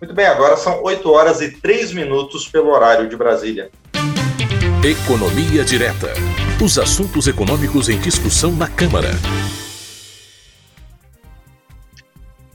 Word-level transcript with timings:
Muito 0.00 0.14
bem, 0.14 0.26
agora 0.26 0.56
são 0.56 0.82
8 0.82 1.10
horas 1.10 1.40
e 1.40 1.50
3 1.50 1.92
minutos 1.92 2.46
pelo 2.46 2.70
horário 2.70 3.08
de 3.08 3.16
Brasília. 3.16 3.68
Economia 4.84 5.64
Direta. 5.64 6.12
Os 6.64 6.78
assuntos 6.78 7.26
econômicos 7.26 7.88
em 7.88 7.98
discussão 7.98 8.52
na 8.52 8.68
Câmara. 8.68 9.10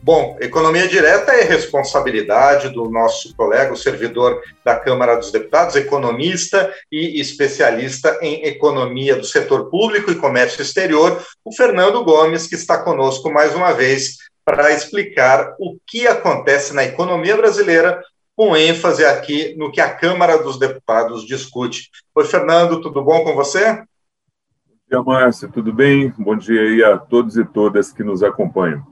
Bom, 0.02 0.38
economia 0.42 0.86
direta 0.86 1.32
é 1.32 1.44
responsabilidade 1.44 2.68
do 2.68 2.90
nosso 2.90 3.34
colega, 3.38 3.72
o 3.72 3.78
servidor 3.78 4.42
da 4.64 4.76
Câmara 4.76 5.16
dos 5.16 5.32
Deputados, 5.32 5.78
economista 5.78 6.74
e 6.92 7.22
especialista 7.22 8.20
em 8.22 8.46
economia 8.46 9.16
do 9.16 9.24
setor 9.24 9.70
público 9.70 10.12
e 10.12 10.16
comércio 10.16 10.62
exterior, 10.62 11.26
o 11.46 11.56
Fernando 11.56 12.04
Gomes, 12.04 12.48
que 12.48 12.56
está 12.56 12.80
conosco 12.80 13.32
mais 13.32 13.56
uma 13.56 13.72
vez 13.72 14.18
para 14.46 14.72
explicar 14.72 15.56
o 15.60 15.78
que 15.88 16.08
acontece 16.08 16.74
na 16.74 16.84
economia 16.84 17.36
brasileira, 17.36 18.04
com 18.36 18.58
ênfase 18.58 19.06
aqui 19.06 19.56
no 19.58 19.72
que 19.72 19.80
a 19.80 19.94
Câmara 19.94 20.42
dos 20.42 20.58
Deputados 20.58 21.26
discute. 21.26 21.90
Oi, 22.16 22.26
Fernando, 22.26 22.82
tudo 22.82 23.04
bom 23.04 23.24
com 23.24 23.36
você? 23.36 23.76
Bom 24.66 24.76
dia, 24.90 25.04
Márcio, 25.04 25.52
tudo 25.52 25.72
bem? 25.72 26.12
Bom 26.18 26.36
dia 26.36 26.62
aí 26.62 26.84
a 26.84 26.98
todos 26.98 27.38
e 27.38 27.46
todas 27.46 27.92
que 27.92 28.04
nos 28.04 28.24
acompanham. 28.24 28.86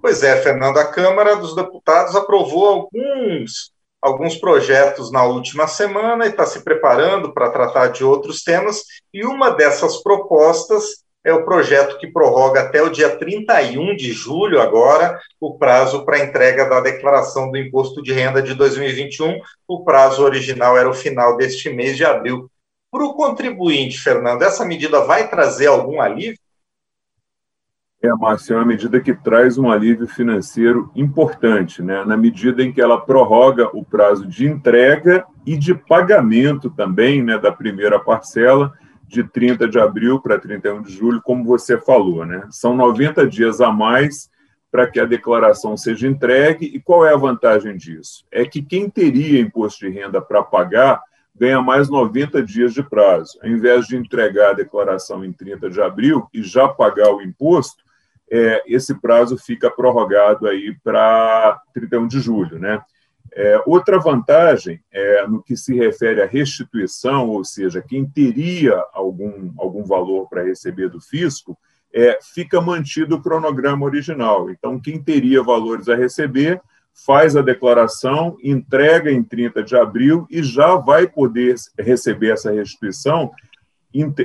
Pois 0.00 0.22
é, 0.22 0.40
Fernando, 0.40 0.78
a 0.78 0.86
Câmara 0.86 1.36
dos 1.36 1.56
Deputados 1.56 2.14
aprovou 2.14 2.66
alguns, 2.66 3.72
alguns 4.00 4.36
projetos 4.36 5.10
na 5.10 5.24
última 5.24 5.66
semana 5.66 6.24
e 6.24 6.28
está 6.28 6.46
se 6.46 6.62
preparando 6.62 7.34
para 7.34 7.50
tratar 7.50 7.88
de 7.88 8.04
outros 8.04 8.42
temas, 8.42 8.84
e 9.12 9.24
uma 9.26 9.50
dessas 9.50 10.00
propostas 10.00 11.04
é 11.24 11.32
o 11.32 11.44
projeto 11.44 11.98
que 11.98 12.06
prorroga 12.06 12.62
até 12.62 12.82
o 12.82 12.90
dia 12.90 13.16
31 13.16 13.96
de 13.96 14.12
julho, 14.12 14.60
agora, 14.60 15.18
o 15.40 15.58
prazo 15.58 16.04
para 16.04 16.24
entrega 16.24 16.68
da 16.68 16.80
declaração 16.80 17.50
do 17.50 17.58
imposto 17.58 18.02
de 18.02 18.12
renda 18.12 18.40
de 18.40 18.54
2021. 18.54 19.40
O 19.66 19.84
prazo 19.84 20.22
original 20.22 20.78
era 20.78 20.88
o 20.88 20.94
final 20.94 21.36
deste 21.36 21.70
mês 21.70 21.96
de 21.96 22.04
abril. 22.04 22.50
Para 22.90 23.04
o 23.04 23.14
contribuinte, 23.14 24.00
Fernando, 24.00 24.42
essa 24.42 24.64
medida 24.64 25.00
vai 25.00 25.28
trazer 25.28 25.66
algum 25.66 26.00
alívio? 26.00 26.38
É, 28.00 28.08
Márcio, 28.14 28.54
é 28.54 28.56
uma 28.56 28.64
medida 28.64 29.00
que 29.00 29.12
traz 29.12 29.58
um 29.58 29.68
alívio 29.68 30.06
financeiro 30.06 30.88
importante, 30.94 31.82
né? 31.82 32.04
na 32.04 32.16
medida 32.16 32.62
em 32.62 32.72
que 32.72 32.80
ela 32.80 33.00
prorroga 33.00 33.68
o 33.76 33.84
prazo 33.84 34.24
de 34.24 34.46
entrega 34.46 35.26
e 35.44 35.56
de 35.56 35.74
pagamento 35.74 36.70
também 36.70 37.22
né, 37.22 37.36
da 37.36 37.50
primeira 37.50 37.98
parcela, 37.98 38.72
de 39.08 39.24
30 39.24 39.66
de 39.66 39.80
abril 39.80 40.20
para 40.20 40.38
31 40.38 40.82
de 40.82 40.92
julho, 40.92 41.22
como 41.22 41.42
você 41.42 41.80
falou. 41.80 42.26
Né? 42.26 42.46
São 42.50 42.76
90 42.76 43.26
dias 43.26 43.60
a 43.60 43.72
mais 43.72 44.30
para 44.70 44.86
que 44.86 45.00
a 45.00 45.06
declaração 45.06 45.76
seja 45.76 46.06
entregue. 46.06 46.66
E 46.66 46.78
qual 46.78 47.06
é 47.06 47.12
a 47.12 47.16
vantagem 47.16 47.76
disso? 47.76 48.26
É 48.30 48.44
que 48.44 48.60
quem 48.60 48.90
teria 48.90 49.40
imposto 49.40 49.86
de 49.86 49.90
renda 49.90 50.20
para 50.20 50.42
pagar 50.42 51.02
ganha 51.34 51.62
mais 51.62 51.88
90 51.88 52.42
dias 52.42 52.74
de 52.74 52.82
prazo. 52.82 53.38
Ao 53.42 53.48
invés 53.48 53.86
de 53.86 53.96
entregar 53.96 54.50
a 54.50 54.54
declaração 54.54 55.24
em 55.24 55.32
30 55.32 55.70
de 55.70 55.80
abril 55.80 56.28
e 56.34 56.42
já 56.42 56.68
pagar 56.68 57.14
o 57.14 57.22
imposto, 57.22 57.82
é, 58.30 58.62
esse 58.66 59.00
prazo 59.00 59.38
fica 59.38 59.70
prorrogado 59.70 60.46
aí 60.46 60.76
para 60.82 61.60
31 61.72 62.08
de 62.08 62.20
julho, 62.20 62.58
né? 62.58 62.82
É, 63.34 63.62
outra 63.66 63.98
vantagem 63.98 64.80
é 64.92 65.26
no 65.26 65.42
que 65.42 65.56
se 65.56 65.74
refere 65.74 66.22
à 66.22 66.26
restituição, 66.26 67.28
ou 67.28 67.44
seja, 67.44 67.82
quem 67.82 68.04
teria 68.04 68.82
algum, 68.92 69.52
algum 69.58 69.84
valor 69.84 70.28
para 70.28 70.42
receber 70.42 70.88
do 70.88 71.00
fisco, 71.00 71.56
é, 71.92 72.18
fica 72.34 72.60
mantido 72.60 73.16
o 73.16 73.22
cronograma 73.22 73.84
original. 73.84 74.50
Então, 74.50 74.78
quem 74.80 75.02
teria 75.02 75.42
valores 75.42 75.88
a 75.88 75.96
receber 75.96 76.60
faz 77.06 77.36
a 77.36 77.42
declaração, 77.42 78.36
entrega 78.42 79.10
em 79.10 79.22
30 79.22 79.62
de 79.62 79.76
abril 79.76 80.26
e 80.28 80.42
já 80.42 80.74
vai 80.74 81.06
poder 81.06 81.54
receber 81.78 82.32
essa 82.32 82.50
restituição 82.50 83.30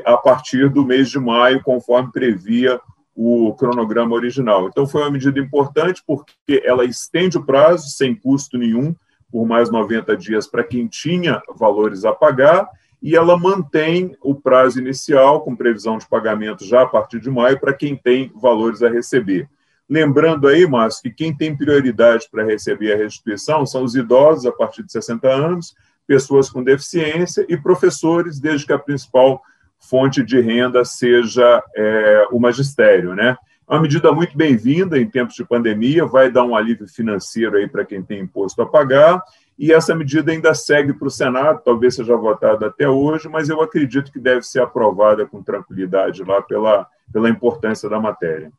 a 0.05 0.17
partir 0.17 0.69
do 0.69 0.85
mês 0.85 1.09
de 1.09 1.19
maio, 1.19 1.61
conforme 1.63 2.11
previa 2.11 2.79
o 3.15 3.53
cronograma 3.53 4.15
original. 4.15 4.67
Então, 4.67 4.87
foi 4.87 5.01
uma 5.01 5.11
medida 5.11 5.39
importante 5.39 6.03
porque 6.05 6.61
ela 6.63 6.83
estende 6.83 7.37
o 7.37 7.45
prazo 7.45 7.89
sem 7.89 8.15
custo 8.15 8.57
nenhum, 8.57 8.95
por 9.31 9.45
mais 9.45 9.69
90 9.69 10.15
dias 10.17 10.47
para 10.47 10.63
quem 10.63 10.87
tinha 10.87 11.41
valores 11.55 12.05
a 12.05 12.11
pagar, 12.11 12.69
e 13.01 13.15
ela 13.15 13.37
mantém 13.37 14.15
o 14.21 14.33
prazo 14.33 14.79
inicial, 14.79 15.41
com 15.41 15.55
previsão 15.55 15.97
de 15.97 16.07
pagamento 16.07 16.63
já 16.65 16.83
a 16.83 16.87
partir 16.87 17.19
de 17.19 17.29
maio, 17.29 17.59
para 17.59 17.73
quem 17.73 17.95
tem 17.95 18.31
valores 18.33 18.81
a 18.81 18.89
receber. 18.89 19.49
Lembrando 19.89 20.47
aí, 20.47 20.65
Márcio, 20.65 21.03
que 21.03 21.11
quem 21.11 21.35
tem 21.35 21.55
prioridade 21.55 22.27
para 22.31 22.45
receber 22.45 22.93
a 22.93 22.97
restituição 22.97 23.65
são 23.65 23.83
os 23.83 23.95
idosos 23.95 24.45
a 24.45 24.51
partir 24.51 24.83
de 24.83 24.91
60 24.91 25.27
anos, 25.27 25.75
pessoas 26.07 26.49
com 26.49 26.63
deficiência 26.63 27.45
e 27.49 27.57
professores, 27.57 28.39
desde 28.39 28.65
que 28.65 28.73
a 28.73 28.79
principal 28.79 29.41
fonte 29.89 30.23
de 30.23 30.39
renda 30.39 30.85
seja 30.85 31.63
é, 31.75 32.27
o 32.31 32.39
magistério, 32.39 33.13
né? 33.13 33.37
É 33.69 33.73
uma 33.73 33.81
medida 33.81 34.11
muito 34.11 34.35
bem-vinda 34.37 34.99
em 34.99 35.09
tempos 35.09 35.35
de 35.35 35.45
pandemia, 35.45 36.05
vai 36.05 36.29
dar 36.29 36.43
um 36.43 36.55
alívio 36.55 36.87
financeiro 36.87 37.57
aí 37.57 37.67
para 37.67 37.85
quem 37.85 38.01
tem 38.01 38.19
imposto 38.19 38.61
a 38.61 38.65
pagar, 38.65 39.21
e 39.57 39.71
essa 39.71 39.95
medida 39.95 40.31
ainda 40.31 40.53
segue 40.53 40.93
para 40.93 41.07
o 41.07 41.11
Senado, 41.11 41.61
talvez 41.63 41.95
seja 41.95 42.15
votada 42.15 42.67
até 42.67 42.89
hoje, 42.89 43.29
mas 43.29 43.49
eu 43.49 43.61
acredito 43.61 44.11
que 44.11 44.19
deve 44.19 44.41
ser 44.43 44.61
aprovada 44.61 45.25
com 45.25 45.43
tranquilidade 45.43 46.23
lá 46.23 46.41
pela, 46.41 46.87
pela 47.11 47.29
importância 47.29 47.87
da 47.89 47.99
matéria. 47.99 48.51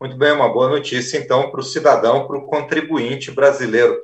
Muito 0.00 0.16
bem, 0.16 0.32
uma 0.32 0.52
boa 0.52 0.68
notícia, 0.68 1.18
então, 1.18 1.50
para 1.50 1.60
o 1.60 1.64
cidadão, 1.64 2.26
para 2.26 2.38
o 2.38 2.46
contribuinte 2.46 3.30
brasileiro. 3.30 4.00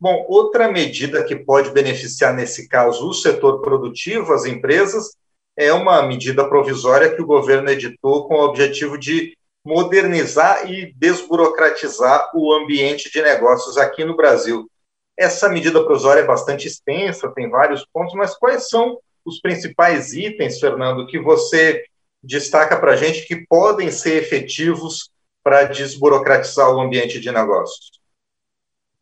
Bom, 0.00 0.24
outra 0.28 0.70
medida 0.70 1.24
que 1.24 1.34
pode 1.34 1.70
beneficiar, 1.70 2.32
nesse 2.32 2.68
caso, 2.68 3.08
o 3.08 3.14
setor 3.14 3.60
produtivo, 3.60 4.32
as 4.32 4.44
empresas, 4.44 5.17
é 5.58 5.72
uma 5.72 6.00
medida 6.02 6.48
provisória 6.48 7.12
que 7.12 7.20
o 7.20 7.26
governo 7.26 7.68
editou 7.68 8.28
com 8.28 8.34
o 8.34 8.44
objetivo 8.44 8.96
de 8.96 9.36
modernizar 9.66 10.70
e 10.70 10.94
desburocratizar 10.94 12.30
o 12.32 12.52
ambiente 12.52 13.10
de 13.10 13.20
negócios 13.20 13.76
aqui 13.76 14.04
no 14.04 14.16
Brasil. 14.16 14.70
Essa 15.18 15.48
medida 15.48 15.82
provisória 15.82 16.20
é 16.20 16.24
bastante 16.24 16.68
extensa, 16.68 17.32
tem 17.34 17.50
vários 17.50 17.84
pontos, 17.92 18.14
mas 18.14 18.36
quais 18.36 18.68
são 18.68 19.00
os 19.24 19.40
principais 19.40 20.12
itens, 20.12 20.60
Fernando, 20.60 21.08
que 21.08 21.18
você 21.18 21.84
destaca 22.22 22.78
para 22.78 22.92
a 22.92 22.96
gente 22.96 23.26
que 23.26 23.44
podem 23.48 23.90
ser 23.90 24.22
efetivos 24.22 25.10
para 25.42 25.64
desburocratizar 25.64 26.70
o 26.70 26.80
ambiente 26.80 27.18
de 27.18 27.32
negócios? 27.32 27.97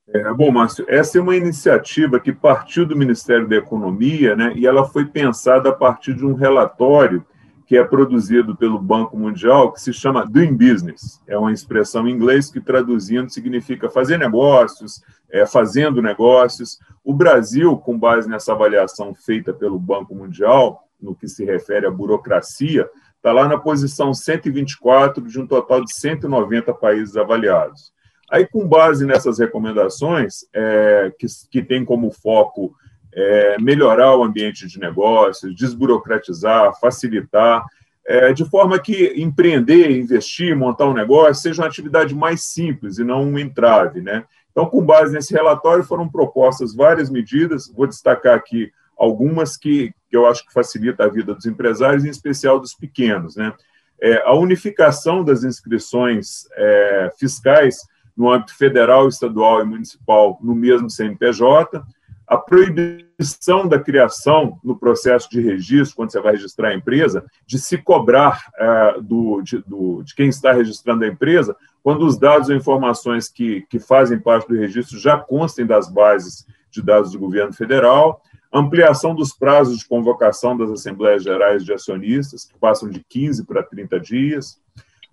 É, 0.08 0.32
bom, 0.32 0.52
Márcio, 0.52 0.84
essa 0.88 1.18
é 1.18 1.20
uma 1.20 1.34
iniciativa 1.34 2.20
que 2.20 2.32
partiu 2.32 2.86
do 2.86 2.96
Ministério 2.96 3.48
da 3.48 3.56
Economia, 3.56 4.36
né, 4.36 4.52
e 4.54 4.64
ela 4.64 4.84
foi 4.84 5.04
pensada 5.04 5.70
a 5.70 5.72
partir 5.72 6.14
de 6.14 6.24
um 6.24 6.34
relatório 6.34 7.24
que 7.66 7.76
é 7.76 7.82
produzido 7.82 8.56
pelo 8.56 8.78
Banco 8.78 9.18
Mundial, 9.18 9.72
que 9.72 9.80
se 9.80 9.92
chama 9.92 10.24
Doing 10.24 10.54
Business. 10.54 11.20
É 11.26 11.36
uma 11.36 11.52
expressão 11.52 12.06
em 12.06 12.12
inglês 12.12 12.48
que, 12.48 12.60
traduzindo, 12.60 13.28
significa 13.28 13.90
fazer 13.90 14.16
negócios, 14.16 15.02
é, 15.28 15.44
fazendo 15.44 16.00
negócios. 16.00 16.78
O 17.02 17.12
Brasil, 17.12 17.76
com 17.76 17.98
base 17.98 18.28
nessa 18.28 18.52
avaliação 18.52 19.12
feita 19.12 19.52
pelo 19.52 19.80
Banco 19.80 20.14
Mundial, 20.14 20.84
no 21.02 21.16
que 21.16 21.26
se 21.26 21.44
refere 21.44 21.86
à 21.86 21.90
burocracia, 21.90 22.88
está 23.16 23.32
lá 23.32 23.48
na 23.48 23.58
posição 23.58 24.14
124 24.14 25.26
de 25.26 25.40
um 25.40 25.46
total 25.46 25.84
de 25.84 25.92
190 25.92 26.72
países 26.74 27.16
avaliados. 27.16 27.92
Aí, 28.30 28.46
com 28.46 28.66
base 28.66 29.06
nessas 29.06 29.38
recomendações, 29.38 30.44
é, 30.52 31.12
que, 31.18 31.26
que 31.50 31.62
tem 31.62 31.84
como 31.84 32.10
foco 32.10 32.74
é, 33.14 33.56
melhorar 33.58 34.16
o 34.16 34.24
ambiente 34.24 34.66
de 34.66 34.78
negócios, 34.78 35.54
desburocratizar, 35.54 36.78
facilitar, 36.78 37.64
é, 38.06 38.32
de 38.32 38.44
forma 38.44 38.78
que 38.78 39.14
empreender, 39.16 39.90
investir, 39.90 40.56
montar 40.56 40.86
um 40.86 40.94
negócio 40.94 41.42
seja 41.42 41.62
uma 41.62 41.68
atividade 41.68 42.14
mais 42.14 42.44
simples 42.44 42.98
e 42.98 43.04
não 43.04 43.24
um 43.24 43.38
entrave. 43.38 44.00
Né? 44.00 44.24
Então, 44.50 44.66
com 44.66 44.84
base 44.84 45.12
nesse 45.12 45.32
relatório, 45.32 45.82
foram 45.82 46.08
propostas 46.08 46.74
várias 46.74 47.10
medidas, 47.10 47.68
vou 47.68 47.86
destacar 47.86 48.36
aqui 48.36 48.70
algumas 48.96 49.56
que, 49.56 49.92
que 50.08 50.16
eu 50.16 50.26
acho 50.26 50.46
que 50.46 50.52
facilita 50.52 51.04
a 51.04 51.08
vida 51.08 51.34
dos 51.34 51.46
empresários, 51.46 52.04
em 52.04 52.10
especial 52.10 52.60
dos 52.60 52.74
pequenos. 52.74 53.36
Né? 53.36 53.52
É, 54.00 54.22
a 54.24 54.34
unificação 54.34 55.24
das 55.24 55.42
inscrições 55.42 56.46
é, 56.54 57.10
fiscais 57.18 57.78
no 58.16 58.32
âmbito 58.32 58.56
federal, 58.56 59.08
estadual 59.08 59.60
e 59.60 59.64
municipal 59.64 60.38
no 60.42 60.54
mesmo 60.54 60.88
CNPJ, 60.88 61.84
a 62.26 62.36
proibição 62.36 63.68
da 63.68 63.78
criação 63.78 64.58
no 64.64 64.76
processo 64.76 65.30
de 65.30 65.40
registro, 65.40 65.94
quando 65.94 66.10
você 66.10 66.20
vai 66.20 66.32
registrar 66.32 66.70
a 66.70 66.74
empresa, 66.74 67.24
de 67.46 67.58
se 67.58 67.78
cobrar 67.78 68.46
é, 68.58 69.00
do, 69.00 69.40
de, 69.42 69.58
do, 69.58 70.02
de 70.02 70.14
quem 70.14 70.28
está 70.28 70.52
registrando 70.52 71.04
a 71.04 71.08
empresa, 71.08 71.54
quando 71.84 72.04
os 72.04 72.18
dados 72.18 72.48
ou 72.48 72.56
informações 72.56 73.28
que, 73.28 73.64
que 73.70 73.78
fazem 73.78 74.18
parte 74.18 74.48
do 74.48 74.56
registro 74.56 74.98
já 74.98 75.16
constem 75.16 75.64
das 75.64 75.88
bases 75.88 76.44
de 76.68 76.82
dados 76.82 77.12
do 77.12 77.18
governo 77.18 77.52
federal, 77.52 78.20
ampliação 78.52 79.14
dos 79.14 79.32
prazos 79.32 79.78
de 79.78 79.86
convocação 79.86 80.56
das 80.56 80.70
Assembleias 80.70 81.22
Gerais 81.22 81.64
de 81.64 81.72
Acionistas, 81.72 82.44
que 82.44 82.58
passam 82.58 82.88
de 82.88 83.04
15 83.08 83.44
para 83.44 83.62
30 83.62 84.00
dias, 84.00 84.60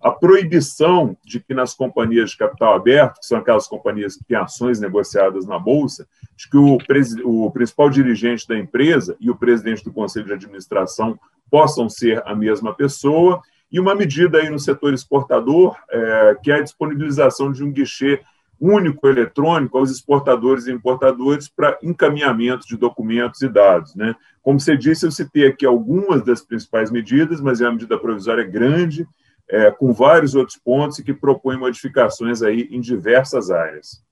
a 0.04 0.10
proibição 0.10 1.16
de 1.24 1.40
que 1.40 1.54
nas 1.54 1.72
companhias 1.72 2.32
de 2.32 2.36
capital 2.36 2.74
aberto, 2.74 3.20
que 3.20 3.26
são 3.26 3.38
aquelas 3.38 3.66
companhias 3.66 4.16
que 4.16 4.24
têm 4.24 4.36
ações 4.36 4.78
negociadas 4.78 5.46
na 5.46 5.58
Bolsa, 5.58 6.06
de 6.36 6.50
que 6.50 6.58
o, 6.58 6.76
o 7.24 7.50
principal 7.50 7.88
dirigente 7.88 8.46
da 8.46 8.58
empresa 8.58 9.16
e 9.18 9.30
o 9.30 9.34
presidente 9.34 9.82
do 9.82 9.90
conselho 9.90 10.26
de 10.26 10.34
administração 10.34 11.18
possam 11.50 11.88
ser 11.88 12.22
a 12.26 12.34
mesma 12.34 12.74
pessoa, 12.74 13.40
e 13.72 13.80
uma 13.80 13.94
medida 13.94 14.36
aí 14.36 14.50
no 14.50 14.58
setor 14.58 14.92
exportador, 14.92 15.74
é, 15.90 16.36
que 16.42 16.52
é 16.52 16.56
a 16.56 16.62
disponibilização 16.62 17.50
de 17.50 17.64
um 17.64 17.72
guichê 17.72 18.20
único 18.60 19.08
eletrônico 19.08 19.78
aos 19.78 19.90
exportadores 19.90 20.66
e 20.66 20.72
importadores 20.72 21.48
para 21.48 21.78
encaminhamento 21.82 22.66
de 22.68 22.76
documentos 22.76 23.40
e 23.40 23.48
dados. 23.48 23.94
Né? 23.94 24.14
Como 24.42 24.60
você 24.60 24.76
disse, 24.76 25.06
eu 25.06 25.10
citei 25.10 25.46
aqui 25.46 25.64
algumas 25.64 26.22
das 26.22 26.42
principais 26.42 26.90
medidas, 26.90 27.40
mas 27.40 27.62
é 27.62 27.64
uma 27.64 27.72
medida 27.72 27.98
provisória 27.98 28.44
grande, 28.44 29.08
é, 29.48 29.70
com 29.70 29.92
vários 29.92 30.34
outros 30.34 30.58
pontos 30.58 30.98
e 30.98 31.04
que 31.04 31.12
propõe 31.12 31.56
modificações 31.56 32.42
aí 32.42 32.68
em 32.70 32.80
diversas 32.80 33.50
áreas. 33.50 34.02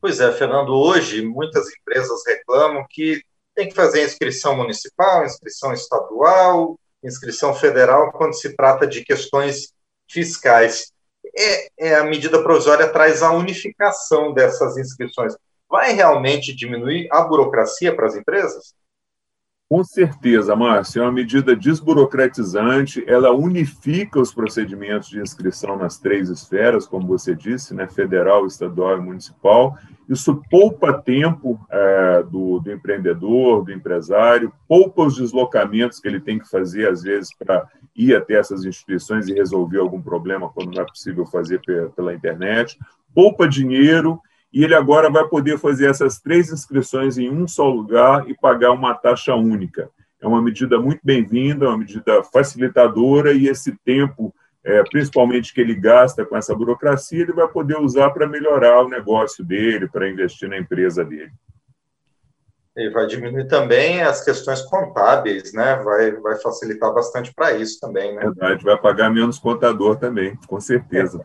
Pois 0.00 0.20
é, 0.20 0.30
Fernando, 0.32 0.70
hoje 0.74 1.22
muitas 1.22 1.66
empresas 1.74 2.20
reclamam 2.26 2.86
que 2.88 3.22
tem 3.54 3.68
que 3.68 3.74
fazer 3.74 4.04
inscrição 4.04 4.56
municipal, 4.56 5.24
inscrição 5.24 5.72
estadual, 5.72 6.78
inscrição 7.02 7.52
federal 7.54 8.12
quando 8.12 8.34
se 8.34 8.54
trata 8.54 8.86
de 8.86 9.04
questões 9.04 9.72
fiscais. 10.08 10.92
É, 11.36 11.88
é, 11.88 11.94
a 11.96 12.04
medida 12.04 12.42
provisória 12.42 12.88
traz 12.88 13.22
a 13.22 13.32
unificação 13.32 14.32
dessas 14.32 14.76
inscrições. 14.76 15.34
Vai 15.68 15.92
realmente 15.92 16.54
diminuir 16.54 17.08
a 17.10 17.22
burocracia 17.22 17.94
para 17.94 18.06
as 18.06 18.14
empresas? 18.14 18.74
Com 19.68 19.84
certeza, 19.84 20.56
Márcio, 20.56 21.02
é 21.02 21.04
uma 21.04 21.12
medida 21.12 21.54
desburocratizante, 21.54 23.04
ela 23.06 23.30
unifica 23.32 24.18
os 24.18 24.32
procedimentos 24.32 25.10
de 25.10 25.20
inscrição 25.20 25.76
nas 25.76 25.98
três 25.98 26.30
esferas, 26.30 26.86
como 26.86 27.06
você 27.06 27.34
disse, 27.34 27.74
né, 27.74 27.86
federal, 27.86 28.46
estadual 28.46 28.96
e 28.96 29.02
municipal. 29.02 29.76
Isso 30.08 30.40
poupa 30.50 30.94
tempo 30.94 31.60
é, 31.70 32.22
do, 32.22 32.60
do, 32.60 32.72
empreendedor, 32.72 33.62
do 33.62 33.70
empresário, 33.70 34.50
poupa 34.66 35.02
os 35.02 35.16
deslocamentos 35.16 36.00
que 36.00 36.08
ele 36.08 36.20
tem 36.20 36.38
que 36.38 36.48
fazer, 36.48 36.88
às 36.88 37.02
vezes, 37.02 37.28
para 37.36 37.68
ir 37.94 38.16
até 38.16 38.36
essas 38.36 38.64
instituições 38.64 39.28
e 39.28 39.34
resolver 39.34 39.80
algum 39.80 40.00
problema 40.00 40.48
quando 40.48 40.74
não 40.74 40.82
é 40.82 40.86
possível 40.86 41.26
fazer 41.26 41.60
pela 41.94 42.14
internet, 42.14 42.78
poupa 43.14 43.46
dinheiro 43.46 44.18
e 44.52 44.64
ele 44.64 44.74
agora 44.74 45.10
vai 45.10 45.26
poder 45.28 45.58
fazer 45.58 45.90
essas 45.90 46.20
três 46.20 46.50
inscrições 46.50 47.18
em 47.18 47.30
um 47.30 47.46
só 47.46 47.68
lugar 47.68 48.28
e 48.28 48.34
pagar 48.34 48.72
uma 48.72 48.94
taxa 48.94 49.34
única. 49.34 49.90
É 50.20 50.26
uma 50.26 50.42
medida 50.42 50.80
muito 50.80 51.00
bem-vinda, 51.04 51.68
uma 51.68 51.78
medida 51.78 52.22
facilitadora, 52.24 53.32
e 53.32 53.46
esse 53.46 53.76
tempo, 53.84 54.34
é, 54.64 54.82
principalmente 54.84 55.54
que 55.54 55.60
ele 55.60 55.74
gasta 55.74 56.24
com 56.24 56.36
essa 56.36 56.54
burocracia, 56.54 57.22
ele 57.22 57.32
vai 57.32 57.46
poder 57.46 57.78
usar 57.78 58.10
para 58.10 58.26
melhorar 58.26 58.82
o 58.82 58.88
negócio 58.88 59.44
dele, 59.44 59.88
para 59.88 60.08
investir 60.08 60.48
na 60.48 60.58
empresa 60.58 61.04
dele. 61.04 61.30
E 62.76 62.90
vai 62.90 63.06
diminuir 63.06 63.48
também 63.48 64.02
as 64.02 64.24
questões 64.24 64.62
contábeis, 64.62 65.52
né? 65.52 65.76
Vai, 65.82 66.12
vai 66.12 66.36
facilitar 66.36 66.92
bastante 66.94 67.34
para 67.34 67.52
isso 67.52 67.78
também, 67.80 68.14
né? 68.14 68.22
Verdade, 68.22 68.64
vai 68.64 68.80
pagar 68.80 69.10
menos 69.10 69.38
contador 69.38 69.96
também, 69.96 70.36
com 70.46 70.60
certeza. 70.60 71.20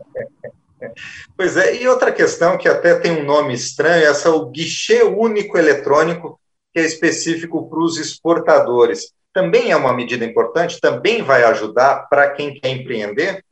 Pois 1.36 1.56
é, 1.56 1.82
e 1.82 1.88
outra 1.88 2.12
questão 2.12 2.56
que 2.56 2.68
até 2.68 2.94
tem 2.94 3.12
um 3.12 3.24
nome 3.24 3.54
estranho, 3.54 4.06
essa 4.06 4.28
é 4.28 4.32
o 4.32 4.46
guichê 4.46 5.02
único 5.02 5.58
eletrônico, 5.58 6.38
que 6.72 6.80
é 6.80 6.84
específico 6.84 7.68
para 7.68 7.78
os 7.78 7.98
exportadores. 7.98 9.12
Também 9.32 9.70
é 9.70 9.76
uma 9.76 9.92
medida 9.92 10.24
importante, 10.24 10.80
também 10.80 11.22
vai 11.22 11.44
ajudar 11.44 12.06
para 12.08 12.30
quem 12.30 12.54
quer 12.54 12.70
empreender? 12.70 13.44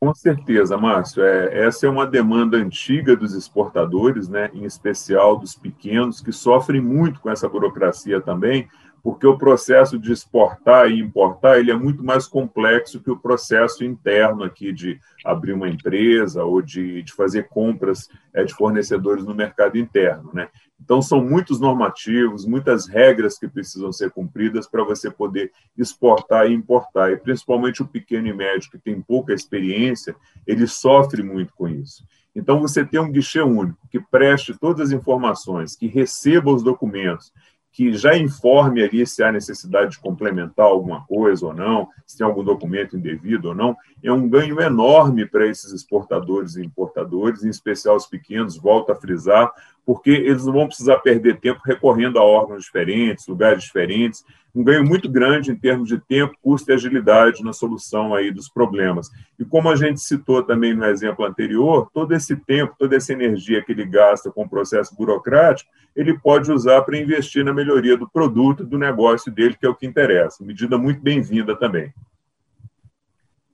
Com 0.00 0.14
certeza, 0.14 0.78
Márcio. 0.78 1.22
É, 1.22 1.66
essa 1.66 1.86
é 1.86 1.90
uma 1.90 2.06
demanda 2.06 2.56
antiga 2.56 3.14
dos 3.14 3.34
exportadores, 3.34 4.30
né, 4.30 4.50
em 4.54 4.64
especial 4.64 5.36
dos 5.36 5.54
pequenos, 5.54 6.22
que 6.22 6.32
sofrem 6.32 6.80
muito 6.80 7.20
com 7.20 7.30
essa 7.30 7.46
burocracia 7.46 8.18
também, 8.18 8.66
porque 9.02 9.26
o 9.26 9.38
processo 9.38 9.98
de 9.98 10.12
exportar 10.12 10.90
e 10.90 11.00
importar 11.00 11.58
ele 11.58 11.70
é 11.70 11.76
muito 11.76 12.04
mais 12.04 12.26
complexo 12.26 13.00
que 13.00 13.10
o 13.10 13.18
processo 13.18 13.84
interno 13.84 14.44
aqui 14.44 14.72
de 14.72 15.00
abrir 15.24 15.52
uma 15.52 15.68
empresa 15.68 16.44
ou 16.44 16.60
de, 16.60 17.02
de 17.02 17.12
fazer 17.12 17.48
compras 17.48 18.08
é, 18.32 18.44
de 18.44 18.54
fornecedores 18.54 19.24
no 19.24 19.34
mercado 19.34 19.78
interno. 19.78 20.30
Né? 20.32 20.48
Então, 20.82 21.02
são 21.02 21.22
muitos 21.22 21.60
normativos, 21.60 22.46
muitas 22.46 22.88
regras 22.88 23.38
que 23.38 23.46
precisam 23.46 23.92
ser 23.92 24.10
cumpridas 24.10 24.66
para 24.66 24.82
você 24.82 25.10
poder 25.10 25.52
exportar 25.76 26.50
e 26.50 26.54
importar. 26.54 27.12
E, 27.12 27.16
principalmente, 27.16 27.82
o 27.82 27.86
pequeno 27.86 28.28
e 28.28 28.32
médio, 28.32 28.70
que 28.70 28.78
tem 28.78 29.00
pouca 29.00 29.34
experiência, 29.34 30.16
ele 30.46 30.66
sofre 30.66 31.22
muito 31.22 31.52
com 31.54 31.68
isso. 31.68 32.04
Então, 32.34 32.60
você 32.60 32.84
tem 32.84 33.00
um 33.00 33.10
guichê 33.10 33.42
único 33.42 33.78
que 33.90 34.00
preste 34.00 34.56
todas 34.58 34.88
as 34.88 34.92
informações, 34.92 35.76
que 35.76 35.86
receba 35.86 36.52
os 36.52 36.62
documentos, 36.62 37.32
que 37.72 37.92
já 37.92 38.16
informe 38.16 38.82
ali 38.82 39.06
se 39.06 39.22
há 39.22 39.30
necessidade 39.30 39.92
de 39.92 40.00
complementar 40.00 40.66
alguma 40.66 41.04
coisa 41.06 41.46
ou 41.46 41.54
não, 41.54 41.88
se 42.06 42.18
tem 42.18 42.26
algum 42.26 42.42
documento 42.42 42.96
indevido 42.96 43.48
ou 43.48 43.54
não, 43.54 43.76
é 44.02 44.12
um 44.12 44.28
ganho 44.28 44.60
enorme 44.60 45.24
para 45.24 45.46
esses 45.46 45.72
exportadores 45.72 46.56
e 46.56 46.64
importadores, 46.64 47.44
em 47.44 47.48
especial 47.48 47.96
os 47.96 48.06
pequenos, 48.06 48.56
volto 48.56 48.90
a 48.90 48.96
frisar, 48.96 49.52
porque 49.86 50.10
eles 50.10 50.44
não 50.46 50.52
vão 50.52 50.66
precisar 50.66 50.98
perder 50.98 51.38
tempo 51.38 51.60
recorrendo 51.64 52.18
a 52.18 52.24
órgãos 52.24 52.64
diferentes, 52.64 53.26
lugares 53.26 53.62
diferentes, 53.62 54.24
um 54.54 54.64
ganho 54.64 54.84
muito 54.84 55.08
grande 55.08 55.50
em 55.50 55.56
termos 55.56 55.88
de 55.88 55.98
tempo, 55.98 56.36
custo 56.42 56.70
e 56.70 56.74
agilidade 56.74 57.44
na 57.44 57.52
solução 57.52 58.14
aí 58.14 58.30
dos 58.30 58.48
problemas. 58.48 59.08
E 59.38 59.44
como 59.44 59.68
a 59.68 59.76
gente 59.76 60.00
citou 60.00 60.42
também 60.42 60.74
no 60.74 60.84
exemplo 60.84 61.24
anterior, 61.24 61.88
todo 61.92 62.14
esse 62.14 62.36
tempo, 62.36 62.74
toda 62.78 62.96
essa 62.96 63.12
energia 63.12 63.62
que 63.62 63.72
ele 63.72 63.84
gasta 63.84 64.30
com 64.30 64.42
o 64.42 64.48
processo 64.48 64.94
burocrático, 64.94 65.70
ele 65.94 66.18
pode 66.18 66.50
usar 66.50 66.82
para 66.82 66.98
investir 66.98 67.44
na 67.44 67.52
melhoria 67.52 67.96
do 67.96 68.08
produto, 68.08 68.64
do 68.64 68.78
negócio 68.78 69.30
dele, 69.32 69.56
que 69.58 69.66
é 69.66 69.68
o 69.68 69.74
que 69.74 69.86
interessa. 69.86 70.44
Medida 70.44 70.78
muito 70.78 71.00
bem-vinda 71.00 71.56
também. 71.56 71.92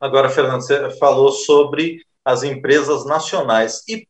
Agora, 0.00 0.28
Fernando, 0.28 0.60
você 0.60 0.90
falou 0.98 1.32
sobre 1.32 2.04
as 2.26 2.42
empresas 2.42 3.06
nacionais. 3.06 3.84
E 3.88 4.04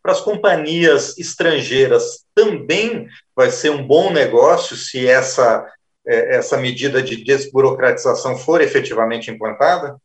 para 0.00 0.12
as 0.12 0.20
companhias 0.20 1.18
estrangeiras 1.18 2.24
também 2.32 3.08
vai 3.34 3.50
ser 3.50 3.70
um 3.70 3.84
bom 3.84 4.12
negócio 4.12 4.76
se 4.76 5.06
essa, 5.08 5.66
essa 6.10 6.56
medida 6.56 7.02
de 7.02 7.22
desburocratização 7.22 8.36
for 8.36 8.60
efetivamente 8.60 9.30
implantada? 9.30 9.96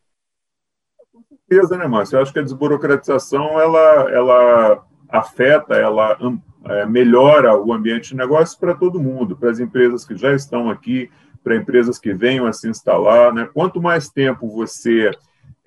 Com 1.11 1.23
certeza, 1.27 1.77
né, 1.77 1.87
Márcio? 1.87 2.17
Eu 2.17 2.21
acho 2.21 2.33
que 2.33 2.39
a 2.39 2.43
desburocratização 2.43 3.59
ela, 3.59 4.11
ela 4.11 4.85
afeta, 5.09 5.75
ela 5.75 6.17
é, 6.65 6.85
melhora 6.85 7.57
o 7.57 7.73
ambiente 7.73 8.09
de 8.09 8.15
negócio 8.15 8.59
para 8.59 8.75
todo 8.75 8.99
mundo, 8.99 9.35
para 9.35 9.49
as 9.49 9.59
empresas 9.59 10.05
que 10.05 10.15
já 10.15 10.33
estão 10.33 10.69
aqui, 10.69 11.09
para 11.43 11.55
empresas 11.55 11.97
que 11.99 12.13
venham 12.13 12.45
a 12.45 12.53
se 12.53 12.67
instalar. 12.67 13.33
Né? 13.33 13.49
Quanto 13.53 13.81
mais 13.81 14.09
tempo 14.09 14.49
você 14.49 15.11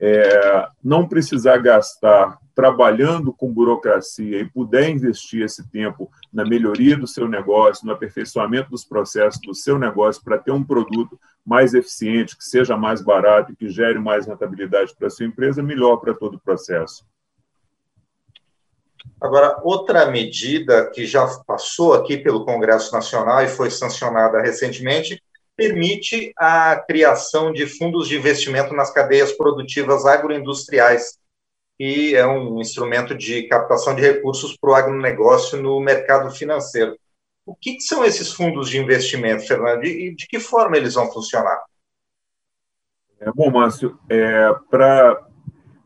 é, 0.00 0.68
não 0.82 1.08
precisar 1.08 1.58
gastar 1.58 2.38
trabalhando 2.54 3.32
com 3.32 3.52
burocracia 3.52 4.40
e 4.40 4.50
puder 4.50 4.88
investir 4.88 5.44
esse 5.44 5.68
tempo 5.70 6.10
na 6.32 6.44
melhoria 6.44 6.96
do 6.96 7.06
seu 7.06 7.28
negócio, 7.28 7.86
no 7.86 7.92
aperfeiçoamento 7.92 8.70
dos 8.70 8.84
processos 8.84 9.40
do 9.40 9.54
seu 9.54 9.78
negócio 9.78 10.22
para 10.24 10.38
ter 10.38 10.50
um 10.50 10.64
produto 10.64 11.18
mais 11.46 11.72
eficiente, 11.72 12.36
que 12.36 12.44
seja 12.44 12.76
mais 12.76 13.00
barato 13.00 13.52
e 13.52 13.56
que 13.56 13.68
gere 13.68 13.98
mais 13.98 14.26
rentabilidade 14.26 14.94
para 14.96 15.06
a 15.06 15.10
sua 15.10 15.26
empresa, 15.26 15.62
melhor 15.62 15.98
para 15.98 16.14
todo 16.14 16.34
o 16.34 16.40
processo. 16.40 17.06
Agora, 19.20 19.60
outra 19.62 20.10
medida 20.10 20.90
que 20.90 21.06
já 21.06 21.26
passou 21.46 21.94
aqui 21.94 22.18
pelo 22.18 22.44
Congresso 22.44 22.92
Nacional 22.92 23.42
e 23.42 23.48
foi 23.48 23.70
sancionada 23.70 24.40
recentemente 24.40 25.22
permite 25.58 26.32
a 26.38 26.76
criação 26.76 27.52
de 27.52 27.66
fundos 27.66 28.06
de 28.06 28.16
investimento 28.16 28.72
nas 28.72 28.92
cadeias 28.92 29.32
produtivas 29.32 30.06
agroindustriais, 30.06 31.18
e 31.80 32.14
é 32.14 32.24
um 32.24 32.60
instrumento 32.60 33.12
de 33.12 33.48
captação 33.48 33.92
de 33.92 34.00
recursos 34.00 34.56
para 34.56 34.70
o 34.70 34.74
agronegócio 34.74 35.60
no 35.60 35.80
mercado 35.80 36.30
financeiro. 36.30 36.96
O 37.44 37.56
que, 37.56 37.74
que, 37.74 37.82
são 37.82 38.04
esses 38.04 38.32
fundos 38.32 38.70
de 38.70 38.78
investimento, 38.78 39.48
Fernando, 39.48 39.84
e 39.84 40.14
de 40.14 40.28
que 40.28 40.38
forma 40.38 40.76
eles 40.76 40.94
vão 40.94 41.10
funcionar? 41.10 41.60
É, 43.18 43.28
bom, 43.32 43.50
Márcio, 43.50 43.98
é, 44.08 44.52
para 44.70 45.26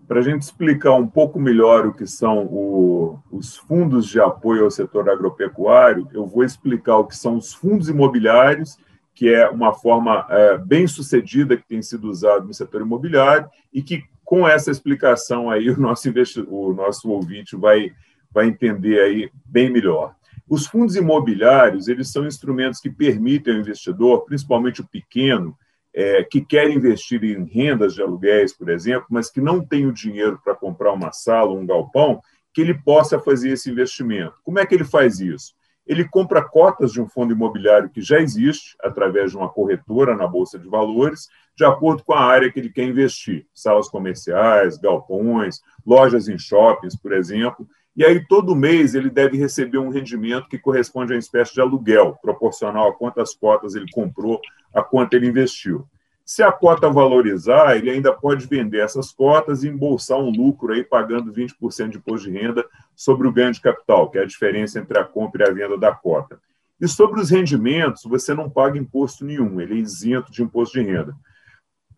para 0.06 0.18
a 0.20 0.22
gente 0.22 0.42
explicar 0.42 0.92
um 0.92 1.06
pouco 1.06 1.40
melhor 1.40 1.86
o 1.86 1.94
que 1.94 2.06
são 2.06 2.44
o, 2.44 3.18
os 3.30 3.56
fundos 3.56 4.06
de 4.06 4.20
apoio 4.20 4.64
ao 4.64 4.70
setor 4.70 5.08
agropecuário, 5.08 6.06
eu 6.12 6.26
vou 6.26 6.44
explicar 6.44 6.98
o 6.98 7.06
que 7.06 7.16
são 7.16 7.38
os 7.38 7.54
fundos 7.54 7.88
imobiliários, 7.88 8.76
que 9.14 9.28
é 9.32 9.48
uma 9.48 9.74
forma 9.74 10.26
é, 10.30 10.58
bem 10.58 10.86
sucedida 10.86 11.56
que 11.56 11.66
tem 11.66 11.82
sido 11.82 12.08
usado 12.08 12.46
no 12.46 12.54
setor 12.54 12.80
imobiliário 12.80 13.48
e 13.72 13.82
que 13.82 14.04
com 14.24 14.46
essa 14.48 14.70
explicação 14.70 15.50
aí 15.50 15.68
o 15.70 15.78
nosso 15.78 16.08
o 16.48 16.72
nosso 16.72 17.10
ouvinte 17.10 17.56
vai 17.56 17.92
vai 18.32 18.46
entender 18.46 18.98
aí 19.00 19.30
bem 19.44 19.70
melhor. 19.70 20.14
Os 20.48 20.66
fundos 20.66 20.96
imobiliários 20.96 21.86
eles 21.86 22.10
são 22.10 22.26
instrumentos 22.26 22.80
que 22.80 22.90
permitem 22.90 23.54
ao 23.54 23.60
investidor, 23.60 24.24
principalmente 24.24 24.80
o 24.80 24.88
pequeno, 24.88 25.56
é, 25.94 26.24
que 26.24 26.40
quer 26.40 26.70
investir 26.70 27.22
em 27.22 27.44
rendas 27.44 27.94
de 27.94 28.02
aluguéis, 28.02 28.56
por 28.56 28.70
exemplo, 28.70 29.06
mas 29.10 29.30
que 29.30 29.40
não 29.40 29.64
tem 29.64 29.86
o 29.86 29.92
dinheiro 29.92 30.40
para 30.42 30.54
comprar 30.54 30.92
uma 30.92 31.12
sala, 31.12 31.52
um 31.52 31.66
galpão, 31.66 32.22
que 32.54 32.60
ele 32.60 32.74
possa 32.74 33.18
fazer 33.18 33.50
esse 33.50 33.70
investimento. 33.70 34.34
Como 34.42 34.58
é 34.58 34.66
que 34.66 34.74
ele 34.74 34.84
faz 34.84 35.20
isso? 35.20 35.54
Ele 35.86 36.08
compra 36.08 36.42
cotas 36.42 36.92
de 36.92 37.00
um 37.00 37.08
fundo 37.08 37.32
imobiliário 37.32 37.90
que 37.90 38.00
já 38.00 38.18
existe, 38.18 38.76
através 38.80 39.32
de 39.32 39.36
uma 39.36 39.48
corretora 39.48 40.16
na 40.16 40.26
Bolsa 40.26 40.58
de 40.58 40.68
Valores, 40.68 41.28
de 41.56 41.64
acordo 41.64 42.04
com 42.04 42.14
a 42.14 42.20
área 42.20 42.50
que 42.50 42.60
ele 42.60 42.70
quer 42.70 42.84
investir. 42.84 43.46
Salas 43.52 43.88
comerciais, 43.88 44.78
galpões, 44.78 45.60
lojas 45.84 46.28
em 46.28 46.38
shoppings, 46.38 46.96
por 46.96 47.12
exemplo. 47.12 47.66
E 47.94 48.04
aí, 48.04 48.26
todo 48.26 48.56
mês, 48.56 48.94
ele 48.94 49.10
deve 49.10 49.36
receber 49.36 49.78
um 49.78 49.90
rendimento 49.90 50.48
que 50.48 50.58
corresponde 50.58 51.12
a 51.12 51.16
uma 51.16 51.20
espécie 51.20 51.52
de 51.52 51.60
aluguel, 51.60 52.16
proporcional 52.22 52.88
a 52.88 52.94
quantas 52.94 53.34
cotas 53.34 53.74
ele 53.74 53.86
comprou, 53.92 54.40
a 54.72 54.82
quanto 54.82 55.14
ele 55.14 55.26
investiu. 55.26 55.86
Se 56.34 56.42
a 56.42 56.50
cota 56.50 56.88
valorizar, 56.88 57.76
ele 57.76 57.90
ainda 57.90 58.10
pode 58.10 58.46
vender 58.46 58.78
essas 58.78 59.12
cotas 59.12 59.62
e 59.62 59.68
embolsar 59.68 60.18
um 60.18 60.30
lucro 60.30 60.72
aí 60.72 60.82
pagando 60.82 61.30
20% 61.30 61.90
de 61.90 61.98
imposto 61.98 62.30
de 62.30 62.38
renda 62.38 62.64
sobre 62.96 63.28
o 63.28 63.32
ganho 63.32 63.52
de 63.52 63.60
capital, 63.60 64.08
que 64.08 64.16
é 64.16 64.22
a 64.22 64.26
diferença 64.26 64.78
entre 64.78 64.98
a 64.98 65.04
compra 65.04 65.44
e 65.44 65.50
a 65.50 65.52
venda 65.52 65.76
da 65.76 65.92
cota. 65.92 66.40
E 66.80 66.88
sobre 66.88 67.20
os 67.20 67.28
rendimentos, 67.28 68.04
você 68.04 68.32
não 68.32 68.48
paga 68.48 68.78
imposto 68.78 69.26
nenhum, 69.26 69.60
ele 69.60 69.74
é 69.74 69.76
isento 69.76 70.32
de 70.32 70.42
imposto 70.42 70.80
de 70.80 70.86
renda. 70.86 71.14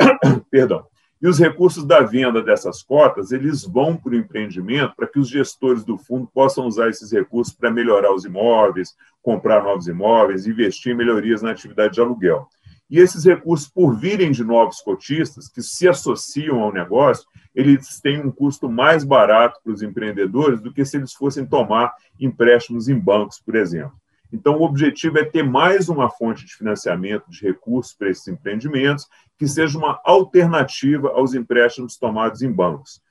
Perdão. 0.50 0.84
E 1.22 1.28
os 1.28 1.38
recursos 1.38 1.84
da 1.84 2.00
venda 2.00 2.42
dessas 2.42 2.82
cotas, 2.82 3.30
eles 3.30 3.62
vão 3.62 3.96
para 3.96 4.14
o 4.14 4.16
empreendimento 4.16 4.96
para 4.96 5.06
que 5.06 5.20
os 5.20 5.28
gestores 5.28 5.84
do 5.84 5.96
fundo 5.96 6.28
possam 6.34 6.66
usar 6.66 6.88
esses 6.88 7.12
recursos 7.12 7.54
para 7.54 7.70
melhorar 7.70 8.12
os 8.12 8.24
imóveis, 8.24 8.96
comprar 9.22 9.62
novos 9.62 9.86
imóveis, 9.86 10.44
investir 10.44 10.92
em 10.92 10.96
melhorias 10.96 11.40
na 11.40 11.52
atividade 11.52 11.94
de 11.94 12.00
aluguel. 12.00 12.48
E 12.94 13.00
esses 13.00 13.24
recursos, 13.24 13.66
por 13.66 13.96
virem 13.96 14.30
de 14.30 14.44
novos 14.44 14.80
cotistas 14.80 15.48
que 15.48 15.60
se 15.60 15.88
associam 15.88 16.60
ao 16.60 16.72
negócio, 16.72 17.26
eles 17.52 17.98
têm 18.00 18.20
um 18.20 18.30
custo 18.30 18.70
mais 18.70 19.02
barato 19.02 19.58
para 19.64 19.72
os 19.72 19.82
empreendedores 19.82 20.60
do 20.60 20.72
que 20.72 20.84
se 20.84 20.98
eles 20.98 21.12
fossem 21.12 21.44
tomar 21.44 21.92
empréstimos 22.20 22.88
em 22.88 22.96
bancos, 22.96 23.40
por 23.40 23.56
exemplo. 23.56 23.94
Então, 24.32 24.58
o 24.58 24.62
objetivo 24.62 25.18
é 25.18 25.24
ter 25.24 25.42
mais 25.42 25.88
uma 25.88 26.08
fonte 26.08 26.46
de 26.46 26.54
financiamento 26.54 27.28
de 27.28 27.42
recursos 27.42 27.92
para 27.92 28.10
esses 28.10 28.28
empreendimentos, 28.28 29.08
que 29.36 29.48
seja 29.48 29.76
uma 29.76 30.00
alternativa 30.04 31.08
aos 31.08 31.34
empréstimos 31.34 31.96
tomados 31.96 32.42
em 32.42 32.52
bancos. 32.52 33.02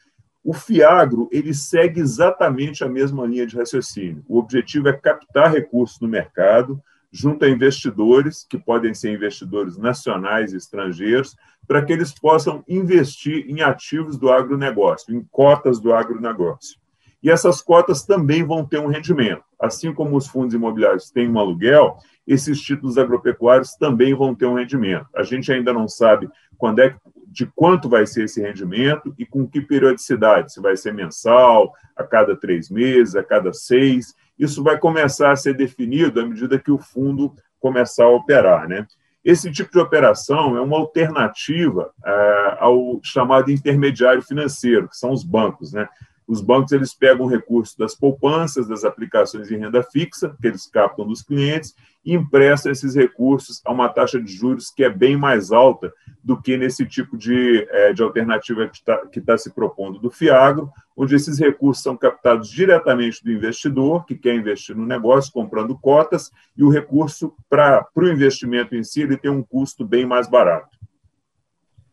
O 0.41 0.53
Fiagro 0.53 1.27
ele 1.29 1.53
segue 1.53 1.99
exatamente 1.99 2.85
a 2.85 2.87
mesma 2.87 3.27
linha 3.27 3.45
de 3.45 3.57
raciocínio. 3.57 4.23
O 4.29 4.39
objetivo 4.39 4.87
é 4.87 4.93
captar 4.93 5.51
recursos 5.51 5.99
no 5.99 6.07
mercado, 6.07 6.81
junto 7.13 7.45
a 7.45 7.49
investidores, 7.49 8.43
que 8.49 8.57
podem 8.57 8.91
ser 8.95 9.13
investidores 9.13 9.77
nacionais 9.77 10.51
e 10.51 10.57
estrangeiros, 10.57 11.37
para 11.67 11.85
que 11.85 11.93
eles 11.93 12.11
possam 12.11 12.63
investir 12.67 13.45
em 13.47 13.61
ativos 13.61 14.17
do 14.17 14.31
agronegócio, 14.31 15.15
em 15.15 15.23
cotas 15.31 15.79
do 15.79 15.93
agronegócio. 15.93 16.82
E 17.23 17.31
essas 17.31 17.61
cotas 17.61 18.03
também 18.03 18.43
vão 18.43 18.65
ter 18.65 18.79
um 18.79 18.87
rendimento. 18.87 19.43
Assim 19.59 19.93
como 19.93 20.17
os 20.17 20.27
fundos 20.27 20.53
imobiliários 20.53 21.09
têm 21.09 21.29
um 21.29 21.39
aluguel, 21.39 21.97
esses 22.27 22.59
títulos 22.61 22.97
agropecuários 22.97 23.75
também 23.75 24.13
vão 24.13 24.35
ter 24.35 24.45
um 24.45 24.55
rendimento. 24.55 25.07
A 25.15 25.23
gente 25.23 25.51
ainda 25.51 25.71
não 25.71 25.87
sabe 25.87 26.29
quando 26.57 26.79
é 26.79 26.95
de 27.33 27.47
quanto 27.55 27.89
vai 27.89 28.05
ser 28.05 28.25
esse 28.25 28.41
rendimento 28.41 29.13
e 29.17 29.25
com 29.25 29.47
que 29.47 29.59
periodicidade, 29.59 30.53
se 30.53 30.61
vai 30.61 30.77
ser 30.77 30.93
mensal, 30.93 31.73
a 31.95 32.03
cada 32.03 32.35
três 32.35 32.69
meses, 32.69 33.15
a 33.15 33.23
cada 33.23 33.51
seis. 33.51 34.13
Isso 34.37 34.61
vai 34.61 34.77
começar 34.77 35.31
a 35.31 35.35
ser 35.35 35.55
definido 35.55 36.19
à 36.19 36.25
medida 36.25 36.59
que 36.59 36.71
o 36.71 36.77
fundo 36.77 37.33
começar 37.59 38.03
a 38.03 38.09
operar. 38.09 38.67
Né? 38.67 38.85
Esse 39.25 39.51
tipo 39.51 39.71
de 39.71 39.79
operação 39.79 40.55
é 40.55 40.61
uma 40.61 40.77
alternativa 40.77 41.91
é, 42.05 42.57
ao 42.59 42.99
chamado 43.01 43.49
intermediário 43.49 44.21
financeiro, 44.21 44.87
que 44.89 44.97
são 44.97 45.11
os 45.11 45.23
bancos. 45.23 45.73
Né? 45.73 45.87
Os 46.27 46.41
bancos 46.41 46.71
eles 46.71 46.93
pegam 46.93 47.25
recursos 47.25 47.75
das 47.75 47.95
poupanças, 47.95 48.67
das 48.67 48.83
aplicações 48.83 49.51
em 49.51 49.57
renda 49.57 49.83
fixa, 49.83 50.35
que 50.41 50.47
eles 50.47 50.65
captam 50.65 51.05
dos 51.05 51.21
clientes, 51.21 51.75
e 52.05 52.13
emprestam 52.13 52.71
esses 52.71 52.95
recursos 52.95 53.61
a 53.65 53.71
uma 53.71 53.89
taxa 53.89 54.19
de 54.21 54.31
juros 54.31 54.69
que 54.69 54.83
é 54.83 54.89
bem 54.89 55.15
mais 55.15 55.51
alta 55.51 55.93
do 56.23 56.41
que 56.41 56.57
nesse 56.57 56.85
tipo 56.85 57.17
de, 57.17 57.67
é, 57.69 57.93
de 57.93 58.01
alternativa 58.01 58.67
que 58.67 58.77
está 58.77 58.97
tá 59.25 59.37
se 59.37 59.53
propondo 59.53 59.99
do 59.99 60.09
FIAGRO, 60.09 60.69
onde 60.95 61.15
esses 61.15 61.39
recursos 61.39 61.83
são 61.83 61.97
captados 61.97 62.49
diretamente 62.49 63.23
do 63.23 63.31
investidor, 63.31 64.05
que 64.05 64.15
quer 64.15 64.35
investir 64.35 64.75
no 64.75 64.85
negócio, 64.85 65.31
comprando 65.31 65.77
cotas, 65.77 66.31
e 66.55 66.63
o 66.63 66.69
recurso 66.69 67.33
para 67.49 67.85
o 67.95 68.07
investimento 68.07 68.75
em 68.75 68.83
si 68.83 69.01
ele 69.01 69.17
tem 69.17 69.31
um 69.31 69.43
custo 69.43 69.85
bem 69.85 70.05
mais 70.05 70.29
barato. 70.29 70.77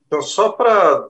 Então, 0.06 0.22
só 0.22 0.50
para 0.50 1.06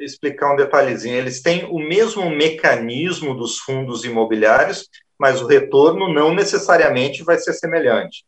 explicar 0.00 0.52
um 0.52 0.56
detalhezinho, 0.56 1.16
eles 1.16 1.40
têm 1.40 1.64
o 1.64 1.78
mesmo 1.78 2.28
mecanismo 2.30 3.34
dos 3.34 3.58
fundos 3.58 4.04
imobiliários, 4.04 4.88
mas 5.18 5.40
o 5.40 5.46
retorno 5.46 6.12
não 6.12 6.34
necessariamente 6.34 7.22
vai 7.22 7.38
ser 7.38 7.52
semelhante. 7.52 8.24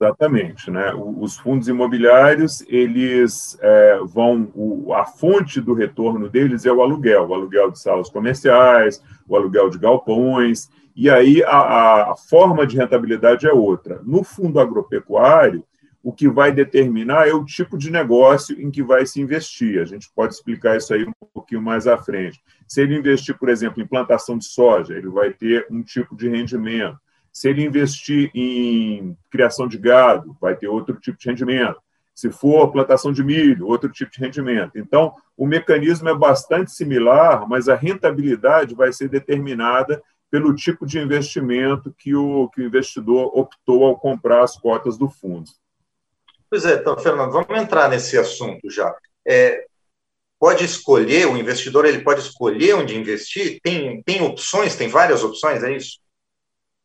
Exatamente, 0.00 0.68
né? 0.68 0.92
Os 0.94 1.38
fundos 1.38 1.68
imobiliários 1.68 2.60
a 2.68 3.56
é, 3.60 4.00
vão, 4.04 4.50
o, 4.52 4.92
a 4.92 5.04
fonte 5.04 5.60
do 5.60 5.74
retorno 5.74 6.28
deles 6.28 6.66
é 6.66 6.72
o 6.72 6.82
aluguel, 6.82 7.28
o 7.28 7.34
aluguel 7.34 7.70
de 7.70 7.78
salas 7.78 8.10
comerciais, 8.10 9.00
o 9.28 9.36
aluguel 9.36 9.70
de 9.70 9.78
galpões, 9.78 10.68
e 10.96 11.08
aí 11.08 11.42
a, 11.44 12.10
a 12.10 12.16
forma 12.16 12.66
de 12.66 12.76
rentabilidade 12.76 13.46
é 13.46 13.52
outra. 13.52 14.00
No 14.04 14.24
fundo 14.24 14.58
agropecuário, 14.58 15.64
o 16.02 16.12
que 16.12 16.28
vai 16.28 16.50
determinar 16.50 17.28
é 17.28 17.32
o 17.32 17.44
tipo 17.44 17.78
de 17.78 17.90
negócio 17.90 18.60
em 18.60 18.70
que 18.70 18.82
vai 18.82 19.06
se 19.06 19.20
investir. 19.20 19.80
A 19.80 19.84
gente 19.84 20.10
pode 20.14 20.34
explicar 20.34 20.76
isso 20.76 20.92
aí 20.92 21.04
um 21.04 21.12
pouquinho 21.32 21.62
mais 21.62 21.86
à 21.86 21.96
frente. 21.96 22.42
Se 22.66 22.82
ele 22.82 22.96
investir, 22.96 23.38
por 23.38 23.48
exemplo, 23.48 23.80
em 23.80 23.86
plantação 23.86 24.36
de 24.36 24.44
soja, 24.44 24.94
ele 24.94 25.08
vai 25.08 25.32
ter 25.32 25.66
um 25.70 25.82
tipo 25.82 26.16
de 26.16 26.28
rendimento. 26.28 26.98
Se 27.32 27.48
ele 27.48 27.64
investir 27.64 28.30
em 28.34 29.16
criação 29.30 29.68
de 29.68 29.78
gado, 29.78 30.36
vai 30.40 30.56
ter 30.56 30.66
outro 30.66 30.98
tipo 30.98 31.18
de 31.18 31.28
rendimento. 31.28 31.80
Se 32.14 32.30
for 32.30 32.70
plantação 32.70 33.12
de 33.12 33.24
milho, 33.24 33.66
outro 33.66 33.90
tipo 33.90 34.10
de 34.10 34.18
rendimento. 34.18 34.72
Então, 34.76 35.14
o 35.36 35.46
mecanismo 35.46 36.08
é 36.08 36.14
bastante 36.14 36.72
similar, 36.72 37.48
mas 37.48 37.68
a 37.68 37.74
rentabilidade 37.74 38.74
vai 38.74 38.92
ser 38.92 39.08
determinada 39.08 40.02
pelo 40.30 40.54
tipo 40.54 40.84
de 40.84 40.98
investimento 40.98 41.94
que 41.96 42.14
o, 42.14 42.48
que 42.48 42.60
o 42.60 42.64
investidor 42.64 43.30
optou 43.38 43.84
ao 43.84 43.98
comprar 43.98 44.42
as 44.42 44.56
cotas 44.56 44.98
do 44.98 45.08
fundo. 45.08 45.50
Pois 46.52 46.66
é, 46.66 46.74
então, 46.74 46.98
Fernando, 46.98 47.32
vamos 47.32 47.48
entrar 47.58 47.88
nesse 47.88 48.18
assunto 48.18 48.68
já. 48.68 48.94
É, 49.26 49.64
pode 50.38 50.62
escolher, 50.62 51.26
o 51.26 51.38
investidor 51.38 51.86
ele 51.86 52.02
pode 52.02 52.20
escolher 52.20 52.74
onde 52.74 52.94
investir? 52.94 53.58
Tem, 53.62 54.02
tem 54.02 54.20
opções, 54.20 54.76
tem 54.76 54.86
várias 54.86 55.24
opções, 55.24 55.64
é 55.64 55.74
isso? 55.74 55.98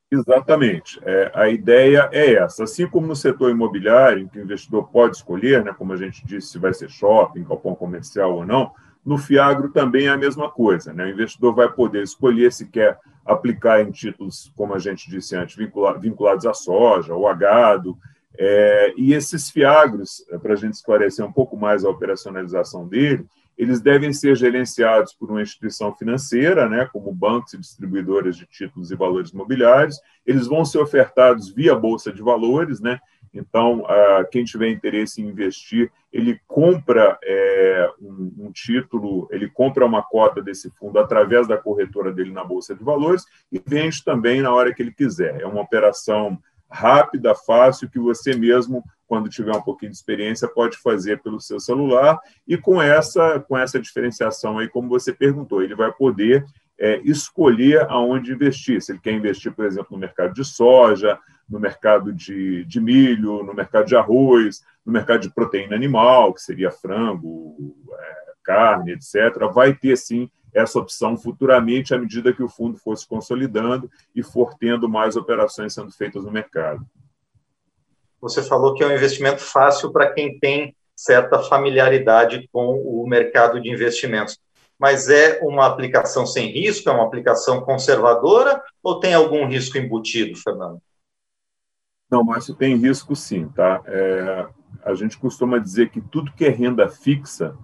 Exatamente. 0.10 0.98
É, 1.04 1.32
a 1.36 1.50
ideia 1.50 2.10
é 2.14 2.36
essa. 2.36 2.64
Assim 2.64 2.88
como 2.88 3.08
no 3.08 3.16
setor 3.16 3.52
imobiliário, 3.52 4.30
que 4.30 4.40
o 4.40 4.42
investidor 4.42 4.90
pode 4.90 5.18
escolher, 5.18 5.66
né, 5.66 5.76
como 5.78 5.92
a 5.92 5.98
gente 5.98 6.26
disse, 6.26 6.48
se 6.48 6.58
vai 6.58 6.74
ser 6.74 6.90
shopping, 6.90 7.44
galpão 7.44 7.76
comercial 7.76 8.36
ou 8.36 8.46
não, 8.46 8.72
no 9.06 9.18
Fiagro 9.18 9.70
também 9.74 10.08
é 10.08 10.12
a 10.12 10.18
mesma 10.18 10.50
coisa. 10.50 10.94
Né? 10.94 11.04
O 11.04 11.10
investidor 11.10 11.54
vai 11.54 11.70
poder 11.70 12.04
escolher 12.04 12.54
se 12.54 12.70
quer 12.70 12.98
aplicar 13.26 13.82
em 13.82 13.92
títulos, 13.92 14.50
como 14.56 14.74
a 14.74 14.80
gente 14.80 15.10
disse 15.10 15.36
antes, 15.36 15.58
vinculados 15.58 16.46
à 16.46 16.54
soja 16.54 17.14
ou 17.14 17.28
a 17.28 17.34
gado, 17.34 17.98
é, 18.38 18.94
e 18.98 19.14
esses 19.14 19.50
fiagros, 19.50 20.26
é, 20.30 20.38
para 20.38 20.54
a 20.54 20.56
gente 20.56 20.74
esclarecer 20.74 21.26
um 21.26 21.32
pouco 21.32 21.58
mais 21.58 21.84
a 21.84 21.90
operacionalização 21.90 22.88
dele, 22.88 23.26
eles 23.58 23.82
devem 23.82 24.14
ser 24.14 24.36
gerenciados 24.36 25.14
por 25.14 25.32
uma 25.32 25.42
instituição 25.42 25.94
financeira, 25.96 26.70
né, 26.70 26.88
como 26.94 27.12
bancos 27.12 27.54
e 27.54 27.58
distribuidores 27.58 28.38
de 28.38 28.46
títulos 28.46 28.92
e 28.92 28.96
valores 28.96 29.32
imobiliários. 29.32 30.00
Eles 30.26 30.46
vão 30.46 30.64
ser 30.64 30.78
ofertados 30.78 31.50
via 31.50 31.74
bolsa 31.74 32.14
de 32.14 32.22
valores, 32.22 32.80
né? 32.80 33.00
Então, 33.34 33.84
quem 34.32 34.44
tiver 34.44 34.70
interesse 34.70 35.22
em 35.22 35.28
investir, 35.28 35.92
ele 36.12 36.40
compra 36.48 37.18
é, 37.24 37.90
um, 38.02 38.52
título, 38.52 39.28
ele 39.32 39.50
compra 39.50 39.86
uma 39.86 40.02
cota 40.02 40.42
desse 40.42 40.72
fundo 40.72 40.98
através 40.98 41.48
da 41.48 41.58
corretora 41.58 42.12
dele 42.12 42.32
na 42.32 42.44
bolsa 42.44 42.74
de 42.74 42.84
valores 42.84 43.26
e 43.52 43.62
vende 43.64 44.04
também 44.04 44.42
na 44.42 44.54
hora 44.54 44.74
que 44.74 44.82
ele 44.82 44.92
quiser. 44.92 45.42
É 45.42 45.46
uma 45.46 45.62
operação 45.62 46.40
rápida, 46.70 47.34
fácil, 47.34 47.90
que 47.90 48.00
você 48.00 48.36
mesmo, 48.36 48.84
quando 49.08 49.30
tiver 49.30 49.56
um 49.56 49.62
pouquinho 49.62 49.92
de 49.92 49.98
experiência, 49.98 50.48
pode 50.48 50.78
fazer 50.78 51.22
pelo 51.22 51.40
seu 51.40 51.60
celular. 51.60 52.20
E 52.48 52.58
com 52.58 52.82
essa, 52.82 53.40
com 53.40 53.58
essa 53.58 53.80
diferenciação 53.80 54.60
aí, 54.60 54.68
como 54.68 54.90
você 54.90 55.14
perguntou, 55.14 55.62
ele 55.62 55.76
vai 55.76 55.92
poder 55.92 56.46
é, 56.80 57.00
escolher 57.04 57.86
aonde 57.90 58.34
investir. 58.34 58.82
Se 58.82 58.92
ele 58.92 59.00
quer 59.00 59.14
investir, 59.14 59.52
por 59.52 59.66
exemplo, 59.66 59.90
no 59.92 59.98
mercado 59.98 60.34
de 60.34 60.44
soja, 60.44 61.18
no 61.50 61.60
mercado 61.60 62.12
de, 62.12 62.66
de 62.66 62.80
milho, 62.80 63.44
no 63.44 63.54
mercado 63.54 63.86
de 63.86 63.96
arroz, 63.96 64.62
no 64.86 64.92
mercado 64.92 65.22
de 65.22 65.34
proteína 65.34 65.76
animal, 65.76 66.34
que 66.34 66.42
seria 66.42 66.70
frango, 66.70 67.76
é, 68.00 68.28
carne, 68.44 68.94
etc., 68.94 69.52
vai 69.54 69.74
ter 69.74 69.98
sim 69.98 70.30
essa 70.58 70.80
opção 70.80 71.16
futuramente 71.16 71.94
à 71.94 72.00
medida 72.00 72.34
que 72.34 72.42
o 72.42 72.50
fundo 72.50 72.78
for 72.78 72.98
se 72.98 73.08
consolidando 73.08 73.90
e 74.16 74.24
for 74.24 74.56
tendo 74.56 74.90
mais 74.90 75.16
operações 75.16 75.74
sendo 75.74 75.92
feitas 75.92 76.24
no 76.24 76.32
mercado. 76.32 76.84
Você 78.20 78.42
falou 78.42 78.74
que 78.74 78.84
é 78.84 78.88
um 78.88 78.92
investimento 78.92 79.40
fácil 79.40 79.92
para 79.92 80.12
quem 80.12 80.40
tem 80.40 80.76
certa 80.96 81.40
familiaridade 81.44 82.50
com 82.52 82.82
o 82.82 83.08
mercado 83.08 83.62
de 83.62 83.70
investimentos. 83.70 84.40
Mas 84.80 85.10
é 85.10 85.40
uma 85.44 85.68
aplicação 85.68 86.26
sem 86.26 86.48
risco, 86.48 86.90
é 86.90 86.92
uma 86.92 87.06
aplicação 87.06 87.62
conservadora 87.62 88.62
ou 88.82 89.00
tem 89.00 89.14
algum 89.14 89.46
risco 89.48 89.78
embutido, 89.78 90.36
Fernando? 90.40 90.82
Não, 92.10 92.24
Márcio, 92.24 92.56
tem 92.56 92.76
risco 92.76 93.16
sim, 93.16 93.48
tá? 93.50 93.82
É, 93.86 94.48
a 94.84 94.96
gente 94.96 95.18
costuma 95.18 95.60
dizer 95.60 95.90
que 95.90 96.02
tudo 96.02 96.34
que 96.34 96.46
é 96.46 96.50
renda 96.50 96.88
fixa, 96.88 97.56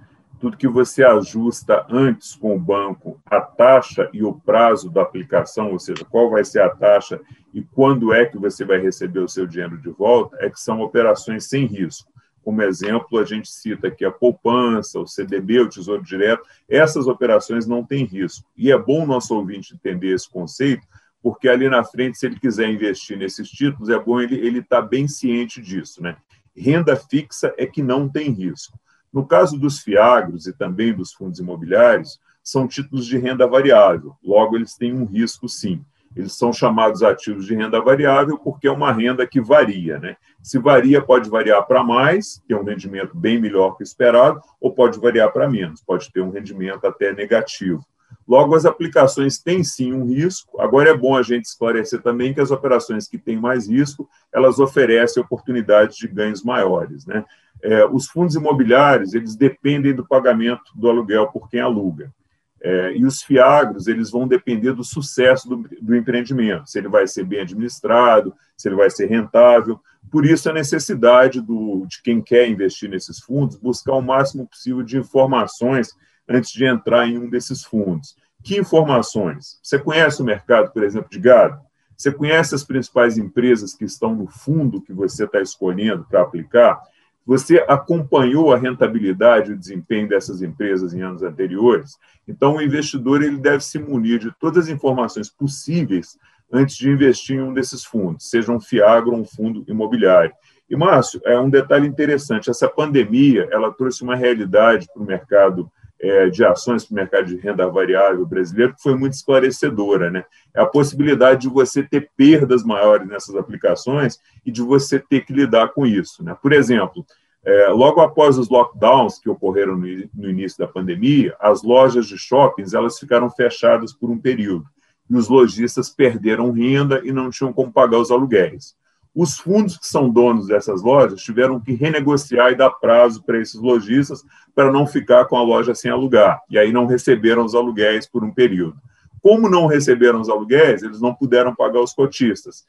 tudo 0.43 0.57
que 0.57 0.67
você 0.67 1.05
ajusta 1.05 1.85
antes 1.89 2.35
com 2.35 2.53
o 2.53 2.59
banco, 2.59 3.17
a 3.25 3.39
taxa 3.39 4.09
e 4.11 4.25
o 4.25 4.33
prazo 4.33 4.89
da 4.89 5.01
aplicação, 5.01 5.71
ou 5.71 5.79
seja, 5.79 6.03
qual 6.03 6.29
vai 6.29 6.43
ser 6.43 6.59
a 6.59 6.69
taxa 6.69 7.17
e 7.53 7.61
quando 7.61 8.11
é 8.11 8.25
que 8.25 8.37
você 8.37 8.65
vai 8.65 8.77
receber 8.77 9.21
o 9.21 9.27
seu 9.29 9.47
dinheiro 9.47 9.77
de 9.77 9.89
volta, 9.89 10.35
é 10.41 10.49
que 10.49 10.59
são 10.59 10.81
operações 10.81 11.45
sem 11.45 11.65
risco. 11.65 12.11
Como 12.43 12.61
exemplo, 12.61 13.19
a 13.19 13.23
gente 13.23 13.47
cita 13.47 13.87
aqui 13.87 14.03
a 14.03 14.11
poupança, 14.11 14.99
o 14.99 15.07
CDB, 15.07 15.61
o 15.61 15.69
Tesouro 15.69 16.03
Direto. 16.03 16.43
Essas 16.67 17.07
operações 17.07 17.65
não 17.65 17.81
têm 17.81 18.03
risco. 18.03 18.45
E 18.57 18.69
é 18.69 18.77
bom 18.77 19.05
o 19.05 19.07
nosso 19.07 19.33
ouvinte 19.33 19.73
entender 19.73 20.13
esse 20.13 20.29
conceito, 20.29 20.85
porque 21.21 21.47
ali 21.47 21.69
na 21.69 21.85
frente, 21.85 22.17
se 22.17 22.25
ele 22.25 22.37
quiser 22.37 22.67
investir 22.67 23.17
nesses 23.17 23.49
títulos, 23.49 23.87
é 23.87 23.97
bom 23.97 24.19
ele 24.19 24.59
estar 24.59 24.81
tá 24.81 24.85
bem 24.85 25.07
ciente 25.07 25.61
disso. 25.61 26.03
Né? 26.03 26.17
Renda 26.53 26.97
fixa 26.97 27.53
é 27.57 27.65
que 27.65 27.81
não 27.81 28.09
tem 28.09 28.29
risco. 28.29 28.77
No 29.13 29.25
caso 29.25 29.59
dos 29.59 29.79
fiagros 29.79 30.47
e 30.47 30.53
também 30.53 30.93
dos 30.93 31.13
fundos 31.13 31.39
imobiliários, 31.39 32.19
são 32.43 32.67
títulos 32.67 33.05
de 33.05 33.17
renda 33.17 33.47
variável, 33.47 34.15
logo 34.23 34.55
eles 34.55 34.75
têm 34.75 34.93
um 34.93 35.05
risco 35.05 35.47
sim. 35.47 35.83
Eles 36.15 36.33
são 36.33 36.53
chamados 36.53 37.01
ativos 37.01 37.45
de 37.45 37.55
renda 37.55 37.81
variável 37.81 38.37
porque 38.37 38.67
é 38.67 38.71
uma 38.71 38.91
renda 38.91 39.25
que 39.25 39.41
varia. 39.41 39.97
Né? 39.99 40.15
Se 40.43 40.59
varia, 40.59 41.01
pode 41.01 41.29
variar 41.29 41.65
para 41.65 41.83
mais, 41.83 42.41
ter 42.47 42.55
um 42.55 42.63
rendimento 42.63 43.15
bem 43.15 43.39
melhor 43.39 43.75
que 43.75 43.83
esperado, 43.83 44.39
ou 44.59 44.73
pode 44.73 44.99
variar 44.99 45.31
para 45.31 45.49
menos, 45.49 45.81
pode 45.81 46.11
ter 46.11 46.21
um 46.21 46.29
rendimento 46.29 46.85
até 46.85 47.13
negativo. 47.13 47.83
Logo, 48.27 48.55
as 48.55 48.65
aplicações 48.65 49.37
têm 49.39 49.63
sim 49.63 49.91
um 49.91 50.05
risco. 50.05 50.61
Agora 50.61 50.89
é 50.89 50.97
bom 50.97 51.15
a 51.15 51.23
gente 51.23 51.45
esclarecer 51.45 52.01
também 52.01 52.33
que 52.33 52.39
as 52.39 52.51
operações 52.51 53.07
que 53.07 53.17
têm 53.17 53.37
mais 53.37 53.67
risco, 53.67 54.07
elas 54.31 54.59
oferecem 54.59 55.21
oportunidades 55.21 55.97
de 55.97 56.07
ganhos 56.07 56.43
maiores. 56.43 57.05
Né? 57.05 57.25
É, 57.63 57.85
os 57.85 58.07
fundos 58.07 58.35
imobiliários, 58.35 59.13
eles 59.13 59.37
dependem 59.37 59.95
do 59.95 60.05
pagamento 60.05 60.63
do 60.75 60.89
aluguel 60.89 61.27
por 61.27 61.49
quem 61.49 61.61
aluga. 61.61 62.13
É, 62.61 62.95
e 62.95 63.05
os 63.05 63.21
fiagros, 63.21 63.87
eles 63.87 64.11
vão 64.11 64.27
depender 64.27 64.73
do 64.73 64.83
sucesso 64.83 65.47
do, 65.47 65.67
do, 65.81 65.95
empreendimento, 65.95 66.69
se 66.69 66.77
ele 66.77 66.89
vai 66.89 67.07
ser 67.07 67.25
bem 67.25 67.41
administrado, 67.41 68.33
se 68.57 68.67
ele 68.67 68.75
vai 68.75 68.89
ser 68.89 69.07
rentável. 69.07 69.79
Por 70.11 70.25
isso, 70.25 70.49
a 70.49 70.53
necessidade 70.53 71.41
do, 71.41 71.85
de 71.87 72.01
quem 72.01 72.21
quer 72.21 72.49
investir 72.49 72.89
nesses 72.89 73.19
fundos 73.19 73.55
buscar 73.55 73.93
o 73.93 74.01
máximo 74.01 74.47
possível 74.47 74.83
de 74.83 74.97
informações 74.97 75.89
antes 76.27 76.51
de 76.51 76.65
entrar 76.65 77.07
em 77.07 77.17
um 77.17 77.29
desses 77.29 77.63
fundos. 77.63 78.15
Que 78.43 78.59
informações? 78.59 79.57
Você 79.63 79.79
conhece 79.79 80.21
o 80.21 80.25
mercado, 80.25 80.71
por 80.71 80.83
exemplo, 80.83 81.09
de 81.09 81.19
gado? 81.19 81.61
Você 81.97 82.11
conhece 82.11 82.55
as 82.55 82.63
principais 82.63 83.17
empresas 83.17 83.73
que 83.73 83.85
estão 83.85 84.13
no 84.13 84.27
fundo 84.27 84.81
que 84.81 84.91
você 84.91 85.23
está 85.25 85.41
escolhendo 85.41 86.05
para 86.09 86.21
aplicar? 86.21 86.81
Você 87.25 87.63
acompanhou 87.67 88.53
a 88.53 88.57
rentabilidade 88.57 89.51
e 89.51 89.53
o 89.53 89.57
desempenho 89.57 90.09
dessas 90.09 90.41
empresas 90.41 90.93
em 90.93 91.01
anos 91.01 91.23
anteriores? 91.23 91.97
Então, 92.27 92.55
o 92.55 92.61
investidor 92.61 93.23
ele 93.23 93.37
deve 93.37 93.63
se 93.63 93.79
munir 93.79 94.19
de 94.19 94.31
todas 94.39 94.65
as 94.65 94.69
informações 94.69 95.29
possíveis 95.29 96.17
antes 96.51 96.75
de 96.75 96.89
investir 96.89 97.37
em 97.37 97.41
um 97.41 97.53
desses 97.53 97.83
fundos, 97.83 98.29
seja 98.29 98.51
um 98.51 98.59
FIAGRO 98.59 99.13
ou 99.13 99.19
um 99.19 99.25
fundo 99.25 99.63
imobiliário. 99.67 100.33
E, 100.69 100.75
Márcio, 100.75 101.21
é 101.25 101.39
um 101.39 101.49
detalhe 101.49 101.87
interessante: 101.87 102.49
essa 102.49 102.69
pandemia 102.69 103.47
ela 103.51 103.71
trouxe 103.71 104.03
uma 104.03 104.15
realidade 104.15 104.87
para 104.93 105.01
o 105.01 105.05
mercado 105.05 105.71
é, 106.03 106.29
de 106.29 106.43
ações 106.43 106.83
para 106.83 106.91
o 106.91 106.95
mercado 106.95 107.25
de 107.27 107.37
renda 107.37 107.65
variável 107.69 108.25
brasileiro 108.25 108.75
que 108.75 108.83
foi 108.83 108.93
muito 108.93 109.13
esclarecedora. 109.13 110.11
Né? 110.11 110.25
É 110.53 110.61
a 110.61 110.65
possibilidade 110.65 111.43
de 111.43 111.49
você 111.49 111.81
ter 111.81 112.09
perdas 112.17 112.61
maiores 112.61 113.07
nessas 113.07 113.35
aplicações 113.37 114.19
e 114.45 114.51
de 114.51 114.61
você 114.61 114.99
ter 114.99 115.25
que 115.25 115.31
lidar 115.31 115.69
com 115.69 115.85
isso. 115.85 116.21
Né? 116.21 116.35
Por 116.41 116.51
exemplo, 116.51 117.05
é, 117.45 117.67
logo 117.69 118.01
após 118.01 118.37
os 118.37 118.49
lockdowns 118.49 119.17
que 119.17 119.29
ocorreram 119.29 119.77
no, 119.77 119.87
no, 120.13 120.29
início 120.29 120.57
da 120.57 120.67
pandemia, 120.67 121.35
as 121.39 121.63
lojas 121.63 122.05
de 122.05 122.17
shoppings 122.17 122.73
elas 122.73 122.99
ficaram 122.99 123.29
fechadas 123.29 123.93
por 123.93 124.11
um 124.11 124.17
período 124.17 124.65
e 125.09 125.15
os 125.15 125.29
lojistas 125.29 125.89
perderam 125.89 126.51
renda 126.51 127.01
e 127.03 127.13
não 127.13 127.29
tinham 127.29 127.53
como 127.53 127.71
pagar 127.71 127.99
os 127.99 128.11
aluguéis. 128.11 128.75
Os 129.15 129.37
fundos 129.37 129.77
que 129.77 129.85
são 129.85 130.09
donos 130.09 130.47
dessas 130.47 130.81
lojas 130.81 131.21
tiveram 131.21 131.59
que 131.59 131.73
renegociar 131.73 132.51
e 132.51 132.55
dar 132.55 132.71
prazo 132.71 133.23
para 133.23 133.39
esses 133.39 133.59
lojistas 133.61 134.23
para 134.55 134.71
não 134.71 134.87
ficar 134.87 135.25
com 135.25 135.37
a 135.37 135.43
loja 135.43 135.75
sem 135.75 135.91
alugar, 135.91 136.41
e 136.49 136.57
aí 136.57 136.71
não 136.71 136.85
receberam 136.85 137.45
os 137.45 137.53
aluguéis 137.53 138.07
por 138.07 138.23
um 138.23 138.33
período. 138.33 138.77
Como 139.21 139.49
não 139.49 139.67
receberam 139.67 140.19
os 140.19 140.29
aluguéis, 140.29 140.83
eles 140.83 140.99
não 140.99 141.13
puderam 141.13 141.55
pagar 141.55 141.79
os 141.79 141.93
cotistas, 141.93 142.65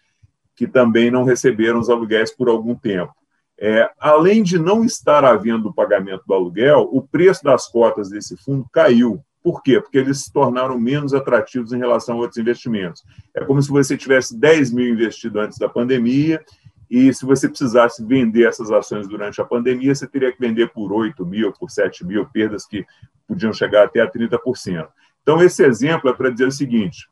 que 0.54 0.66
também 0.66 1.10
não 1.10 1.24
receberam 1.24 1.80
os 1.80 1.90
aluguéis 1.90 2.30
por 2.30 2.48
algum 2.48 2.74
tempo. 2.74 3.12
É, 3.58 3.90
além 3.98 4.42
de 4.42 4.58
não 4.58 4.84
estar 4.84 5.24
havendo 5.24 5.68
o 5.68 5.74
pagamento 5.74 6.24
do 6.26 6.34
aluguel, 6.34 6.88
o 6.92 7.02
preço 7.02 7.42
das 7.42 7.66
cotas 7.66 8.10
desse 8.10 8.36
fundo 8.36 8.66
caiu. 8.72 9.20
Por 9.44 9.62
quê? 9.62 9.78
Porque 9.78 9.98
eles 9.98 10.22
se 10.22 10.32
tornaram 10.32 10.80
menos 10.80 11.12
atrativos 11.12 11.70
em 11.74 11.78
relação 11.78 12.14
a 12.14 12.20
outros 12.20 12.38
investimentos. 12.38 13.04
É 13.34 13.44
como 13.44 13.60
se 13.60 13.68
você 13.68 13.94
tivesse 13.94 14.34
10 14.34 14.72
mil 14.72 14.88
investido 14.88 15.38
antes 15.38 15.58
da 15.58 15.68
pandemia 15.68 16.42
e 16.90 17.12
se 17.12 17.26
você 17.26 17.46
precisasse 17.46 18.02
vender 18.02 18.48
essas 18.48 18.70
ações 18.70 19.06
durante 19.06 19.42
a 19.42 19.44
pandemia, 19.44 19.94
você 19.94 20.06
teria 20.06 20.32
que 20.32 20.40
vender 20.40 20.72
por 20.72 20.90
8 20.90 21.26
mil, 21.26 21.52
por 21.52 21.70
7 21.70 22.06
mil, 22.06 22.24
perdas 22.24 22.64
que 22.64 22.86
podiam 23.28 23.52
chegar 23.52 23.84
até 23.84 24.00
a 24.00 24.10
30%. 24.10 24.88
Então, 25.22 25.42
esse 25.42 25.62
exemplo 25.62 26.08
é 26.08 26.14
para 26.14 26.30
dizer 26.30 26.46
o 26.46 26.52
seguinte: 26.52 27.06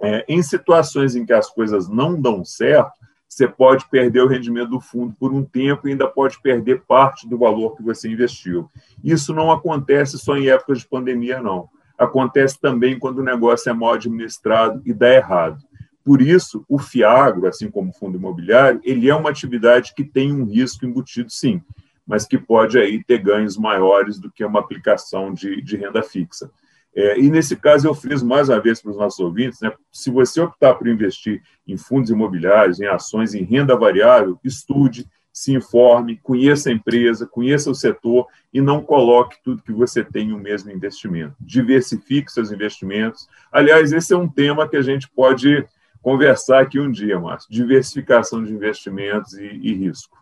é, 0.00 0.24
em 0.28 0.40
situações 0.44 1.16
em 1.16 1.26
que 1.26 1.32
as 1.32 1.50
coisas 1.50 1.88
não 1.88 2.20
dão 2.20 2.44
certo, 2.44 2.92
você 3.36 3.46
pode 3.46 3.86
perder 3.90 4.22
o 4.22 4.26
rendimento 4.26 4.70
do 4.70 4.80
fundo 4.80 5.14
por 5.20 5.30
um 5.30 5.44
tempo 5.44 5.86
e 5.86 5.90
ainda 5.90 6.08
pode 6.08 6.40
perder 6.40 6.80
parte 6.88 7.28
do 7.28 7.36
valor 7.36 7.76
que 7.76 7.82
você 7.82 8.08
investiu. 8.08 8.70
Isso 9.04 9.34
não 9.34 9.52
acontece 9.52 10.18
só 10.18 10.38
em 10.38 10.48
épocas 10.48 10.78
de 10.78 10.88
pandemia, 10.88 11.42
não. 11.42 11.68
Acontece 11.98 12.58
também 12.58 12.98
quando 12.98 13.18
o 13.18 13.22
negócio 13.22 13.68
é 13.68 13.74
mal 13.74 13.92
administrado 13.92 14.80
e 14.86 14.94
dá 14.94 15.12
errado. 15.12 15.62
Por 16.02 16.22
isso, 16.22 16.64
o 16.66 16.78
FIAGRO, 16.78 17.46
assim 17.46 17.70
como 17.70 17.90
o 17.90 17.92
fundo 17.92 18.16
imobiliário, 18.16 18.80
ele 18.82 19.06
é 19.06 19.14
uma 19.14 19.28
atividade 19.28 19.92
que 19.94 20.02
tem 20.02 20.32
um 20.32 20.46
risco 20.46 20.86
embutido, 20.86 21.28
sim, 21.28 21.60
mas 22.06 22.26
que 22.26 22.38
pode 22.38 22.78
aí 22.78 23.04
ter 23.04 23.18
ganhos 23.18 23.58
maiores 23.58 24.18
do 24.18 24.32
que 24.32 24.42
uma 24.46 24.60
aplicação 24.60 25.34
de, 25.34 25.60
de 25.60 25.76
renda 25.76 26.02
fixa. 26.02 26.50
É, 26.96 27.20
e 27.20 27.30
nesse 27.30 27.54
caso 27.54 27.86
eu 27.86 27.94
friso 27.94 28.26
mais 28.26 28.48
uma 28.48 28.58
vez 28.58 28.80
para 28.80 28.90
os 28.90 28.96
nossos 28.96 29.20
ouvintes, 29.20 29.60
né, 29.60 29.70
se 29.92 30.10
você 30.10 30.40
optar 30.40 30.74
por 30.74 30.88
investir 30.88 31.42
em 31.68 31.76
fundos 31.76 32.08
imobiliários, 32.08 32.80
em 32.80 32.86
ações, 32.86 33.34
em 33.34 33.44
renda 33.44 33.76
variável, 33.76 34.40
estude, 34.42 35.06
se 35.30 35.52
informe, 35.52 36.18
conheça 36.22 36.70
a 36.70 36.72
empresa, 36.72 37.26
conheça 37.26 37.70
o 37.70 37.74
setor 37.74 38.26
e 38.50 38.62
não 38.62 38.82
coloque 38.82 39.36
tudo 39.44 39.62
que 39.62 39.72
você 39.72 40.02
tem 40.02 40.30
em 40.30 40.32
um 40.32 40.38
mesmo 40.38 40.70
investimento. 40.70 41.36
Diversifique 41.38 42.32
seus 42.32 42.50
investimentos. 42.50 43.28
Aliás, 43.52 43.92
esse 43.92 44.14
é 44.14 44.16
um 44.16 44.26
tema 44.26 44.66
que 44.66 44.78
a 44.78 44.82
gente 44.82 45.06
pode 45.10 45.66
conversar 46.00 46.62
aqui 46.62 46.80
um 46.80 46.90
dia, 46.90 47.20
Márcio. 47.20 47.52
Diversificação 47.52 48.42
de 48.42 48.50
investimentos 48.50 49.34
e, 49.34 49.44
e 49.44 49.74
risco. 49.74 50.16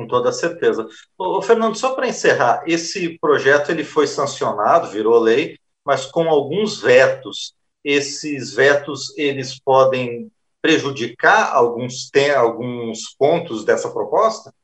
Com 0.00 0.06
toda 0.06 0.32
certeza. 0.32 0.88
Ô, 1.18 1.42
Fernando, 1.42 1.76
só 1.76 1.94
para 1.94 2.08
encerrar, 2.08 2.64
esse 2.66 3.18
projeto 3.18 3.70
ele 3.70 3.84
foi 3.84 4.06
sancionado, 4.06 4.88
virou 4.88 5.18
lei, 5.18 5.58
mas 5.84 6.06
com 6.06 6.30
alguns 6.30 6.80
vetos. 6.80 7.52
Esses 7.84 8.54
vetos 8.54 9.12
eles 9.18 9.60
podem 9.60 10.32
prejudicar 10.62 11.52
alguns 11.54 12.08
tem 12.10 12.30
alguns 12.30 13.14
pontos 13.18 13.62
dessa 13.62 13.90
proposta? 13.90 14.54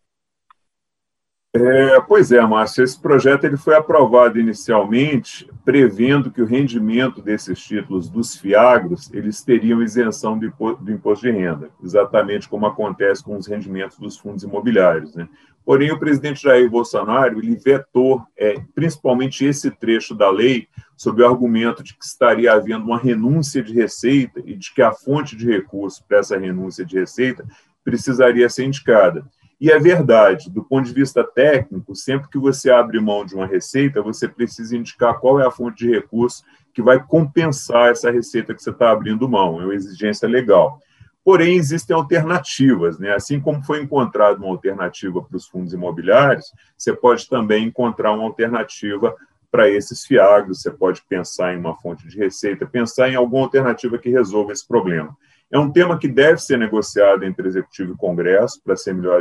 É, 1.58 2.00
pois 2.02 2.30
é, 2.32 2.40
Márcio, 2.42 2.84
esse 2.84 3.00
projeto 3.00 3.44
ele 3.44 3.56
foi 3.56 3.74
aprovado 3.74 4.38
inicialmente 4.38 5.48
prevendo 5.64 6.30
que 6.30 6.42
o 6.42 6.46
rendimento 6.46 7.22
desses 7.22 7.58
títulos 7.58 8.10
dos 8.10 8.36
fiagros 8.36 9.10
eles 9.12 9.42
teriam 9.42 9.82
isenção 9.82 10.38
do, 10.38 10.46
imposto 10.90 11.24
de 11.24 11.32
renda, 11.32 11.70
exatamente 11.82 12.46
como 12.46 12.66
acontece 12.66 13.24
com 13.24 13.36
os 13.36 13.46
rendimentos 13.46 13.98
dos 13.98 14.18
fundos 14.18 14.42
imobiliários. 14.42 15.14
Né? 15.14 15.26
Porém, 15.64 15.90
o 15.90 15.98
presidente 15.98 16.42
Jair 16.42 16.70
Bolsonaro 16.70 17.38
ele 17.38 17.56
vetou 17.56 18.22
é, 18.36 18.60
principalmente 18.74 19.44
esse 19.44 19.70
trecho 19.70 20.14
da 20.14 20.30
lei 20.30 20.68
sob 20.94 21.22
o 21.22 21.26
argumento 21.26 21.82
de 21.82 21.94
que 21.94 22.04
estaria 22.04 22.52
havendo 22.52 22.84
uma 22.84 22.98
renúncia 22.98 23.62
de 23.62 23.72
receita 23.72 24.40
e 24.44 24.54
de 24.54 24.74
que 24.74 24.82
a 24.82 24.92
fonte 24.92 25.34
de 25.34 25.46
recurso 25.46 26.04
para 26.06 26.18
essa 26.18 26.38
renúncia 26.38 26.84
de 26.84 26.98
receita 26.98 27.46
precisaria 27.82 28.48
ser 28.48 28.64
indicada. 28.64 29.24
E 29.58 29.70
é 29.70 29.78
verdade, 29.78 30.50
do 30.50 30.62
ponto 30.62 30.86
de 30.86 30.92
vista 30.92 31.24
técnico, 31.24 31.94
sempre 31.94 32.28
que 32.28 32.38
você 32.38 32.70
abre 32.70 33.00
mão 33.00 33.24
de 33.24 33.34
uma 33.34 33.46
receita, 33.46 34.02
você 34.02 34.28
precisa 34.28 34.76
indicar 34.76 35.18
qual 35.18 35.40
é 35.40 35.46
a 35.46 35.50
fonte 35.50 35.78
de 35.84 35.90
recurso 35.90 36.44
que 36.74 36.82
vai 36.82 37.02
compensar 37.02 37.90
essa 37.90 38.10
receita 38.10 38.54
que 38.54 38.62
você 38.62 38.68
está 38.68 38.90
abrindo 38.90 39.26
mão, 39.26 39.60
é 39.60 39.64
uma 39.64 39.74
exigência 39.74 40.28
legal. 40.28 40.78
Porém, 41.24 41.56
existem 41.56 41.96
alternativas, 41.96 42.98
né? 42.98 43.14
Assim 43.14 43.40
como 43.40 43.64
foi 43.64 43.82
encontrada 43.82 44.38
uma 44.38 44.48
alternativa 44.48 45.22
para 45.22 45.36
os 45.36 45.48
fundos 45.48 45.72
imobiliários, 45.72 46.52
você 46.76 46.92
pode 46.92 47.28
também 47.28 47.64
encontrar 47.64 48.12
uma 48.12 48.24
alternativa 48.24 49.16
para 49.50 49.70
esses 49.70 50.04
fiagros, 50.04 50.60
você 50.60 50.70
pode 50.70 51.02
pensar 51.08 51.54
em 51.54 51.58
uma 51.58 51.74
fonte 51.74 52.06
de 52.06 52.18
receita, 52.18 52.66
pensar 52.66 53.08
em 53.08 53.14
alguma 53.14 53.44
alternativa 53.44 53.96
que 53.96 54.10
resolva 54.10 54.52
esse 54.52 54.68
problema. 54.68 55.16
É 55.50 55.58
um 55.58 55.70
tema 55.70 55.98
que 55.98 56.08
deve 56.08 56.38
ser 56.38 56.58
negociado 56.58 57.24
entre 57.24 57.46
Executivo 57.46 57.92
e 57.92 57.96
Congresso 57.96 58.60
para 58.62 58.76
ser 58.76 58.94
melhor 58.94 59.20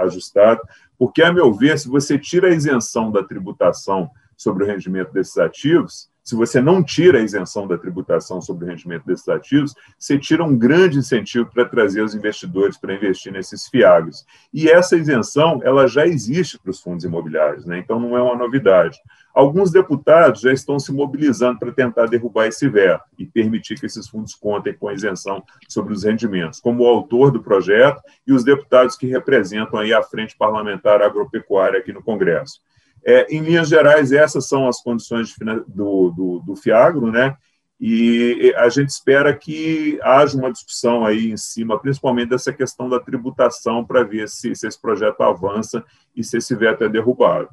ajustado, 0.00 0.60
porque, 0.98 1.22
a 1.22 1.32
meu 1.32 1.52
ver, 1.52 1.78
se 1.78 1.88
você 1.88 2.18
tira 2.18 2.48
a 2.48 2.54
isenção 2.54 3.10
da 3.10 3.22
tributação 3.22 4.10
sobre 4.36 4.64
o 4.64 4.66
rendimento 4.66 5.12
desses 5.12 5.36
ativos, 5.36 6.10
se 6.26 6.34
você 6.34 6.60
não 6.60 6.82
tira 6.82 7.18
a 7.18 7.22
isenção 7.22 7.68
da 7.68 7.78
tributação 7.78 8.42
sobre 8.42 8.64
o 8.64 8.68
rendimento 8.68 9.06
desses 9.06 9.28
ativos, 9.28 9.74
você 9.96 10.18
tira 10.18 10.42
um 10.42 10.58
grande 10.58 10.98
incentivo 10.98 11.48
para 11.48 11.64
trazer 11.64 12.02
os 12.02 12.16
investidores 12.16 12.76
para 12.76 12.94
investir 12.94 13.32
nesses 13.32 13.68
fiagos. 13.68 14.26
E 14.52 14.68
essa 14.68 14.96
isenção, 14.96 15.60
ela 15.62 15.86
já 15.86 16.04
existe 16.04 16.58
para 16.58 16.72
os 16.72 16.80
fundos 16.80 17.04
imobiliários, 17.04 17.64
né? 17.64 17.78
então 17.78 18.00
não 18.00 18.16
é 18.16 18.20
uma 18.20 18.34
novidade. 18.34 18.98
Alguns 19.36 19.70
deputados 19.70 20.40
já 20.40 20.50
estão 20.50 20.78
se 20.78 20.90
mobilizando 20.90 21.58
para 21.58 21.70
tentar 21.70 22.06
derrubar 22.06 22.46
esse 22.46 22.66
veto 22.70 23.04
e 23.18 23.26
permitir 23.26 23.78
que 23.78 23.84
esses 23.84 24.08
fundos 24.08 24.34
contem 24.34 24.72
com 24.72 24.90
isenção 24.90 25.44
sobre 25.68 25.92
os 25.92 26.04
rendimentos, 26.04 26.58
como 26.58 26.82
o 26.82 26.86
autor 26.86 27.30
do 27.30 27.42
projeto 27.42 28.00
e 28.26 28.32
os 28.32 28.42
deputados 28.42 28.96
que 28.96 29.06
representam 29.06 29.78
aí 29.78 29.92
a 29.92 30.02
Frente 30.02 30.34
Parlamentar 30.38 31.02
Agropecuária 31.02 31.78
aqui 31.78 31.92
no 31.92 32.02
Congresso. 32.02 32.62
É, 33.04 33.26
em 33.28 33.42
linhas 33.42 33.68
gerais, 33.68 34.10
essas 34.10 34.48
são 34.48 34.66
as 34.66 34.82
condições 34.82 35.34
do, 35.68 36.10
do, 36.12 36.42
do 36.42 36.56
FIAGRO, 36.56 37.12
né? 37.12 37.36
E 37.78 38.54
a 38.56 38.70
gente 38.70 38.88
espera 38.88 39.36
que 39.36 40.00
haja 40.02 40.38
uma 40.38 40.50
discussão 40.50 41.04
aí 41.04 41.30
em 41.30 41.36
cima, 41.36 41.78
principalmente 41.78 42.30
dessa 42.30 42.54
questão 42.54 42.88
da 42.88 42.98
tributação, 42.98 43.84
para 43.84 44.02
ver 44.02 44.30
se, 44.30 44.54
se 44.54 44.66
esse 44.66 44.80
projeto 44.80 45.20
avança 45.20 45.84
e 46.16 46.24
se 46.24 46.38
esse 46.38 46.54
veto 46.54 46.84
é 46.84 46.88
derrubado. 46.88 47.50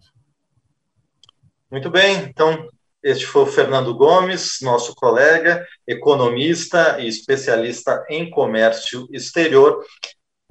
Muito 1.73 1.89
bem, 1.89 2.17
então 2.17 2.67
este 3.01 3.25
foi 3.25 3.41
o 3.41 3.47
Fernando 3.47 3.95
Gomes, 3.95 4.59
nosso 4.61 4.93
colega, 4.93 5.65
economista 5.87 6.99
e 6.99 7.07
especialista 7.07 8.05
em 8.07 8.29
comércio 8.29 9.07
exterior, 9.11 9.83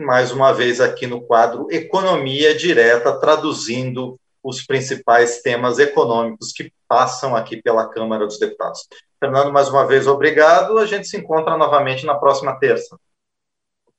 mais 0.00 0.32
uma 0.32 0.52
vez 0.52 0.80
aqui 0.80 1.06
no 1.06 1.22
quadro 1.22 1.68
Economia 1.70 2.56
Direta, 2.56 3.20
traduzindo 3.20 4.18
os 4.42 4.66
principais 4.66 5.40
temas 5.42 5.78
econômicos 5.78 6.50
que 6.50 6.72
passam 6.88 7.36
aqui 7.36 7.62
pela 7.62 7.88
Câmara 7.88 8.26
dos 8.26 8.40
Deputados. 8.40 8.80
Fernando, 9.20 9.52
mais 9.52 9.68
uma 9.68 9.86
vez, 9.86 10.08
obrigado. 10.08 10.76
A 10.76 10.86
gente 10.86 11.06
se 11.06 11.16
encontra 11.16 11.56
novamente 11.56 12.04
na 12.04 12.16
próxima 12.16 12.58
terça. 12.58 12.98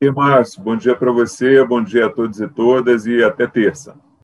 E 0.01 0.11
Márcio, 0.11 0.61
bom 0.61 0.75
dia 0.75 0.93
para 0.93 1.13
você, 1.13 1.63
bom 1.63 1.81
dia 1.81 2.07
a 2.07 2.09
todos 2.09 2.41
e 2.41 2.49
todas 2.49 3.05
e 3.05 3.23
até 3.23 3.47
terça. 3.47 3.95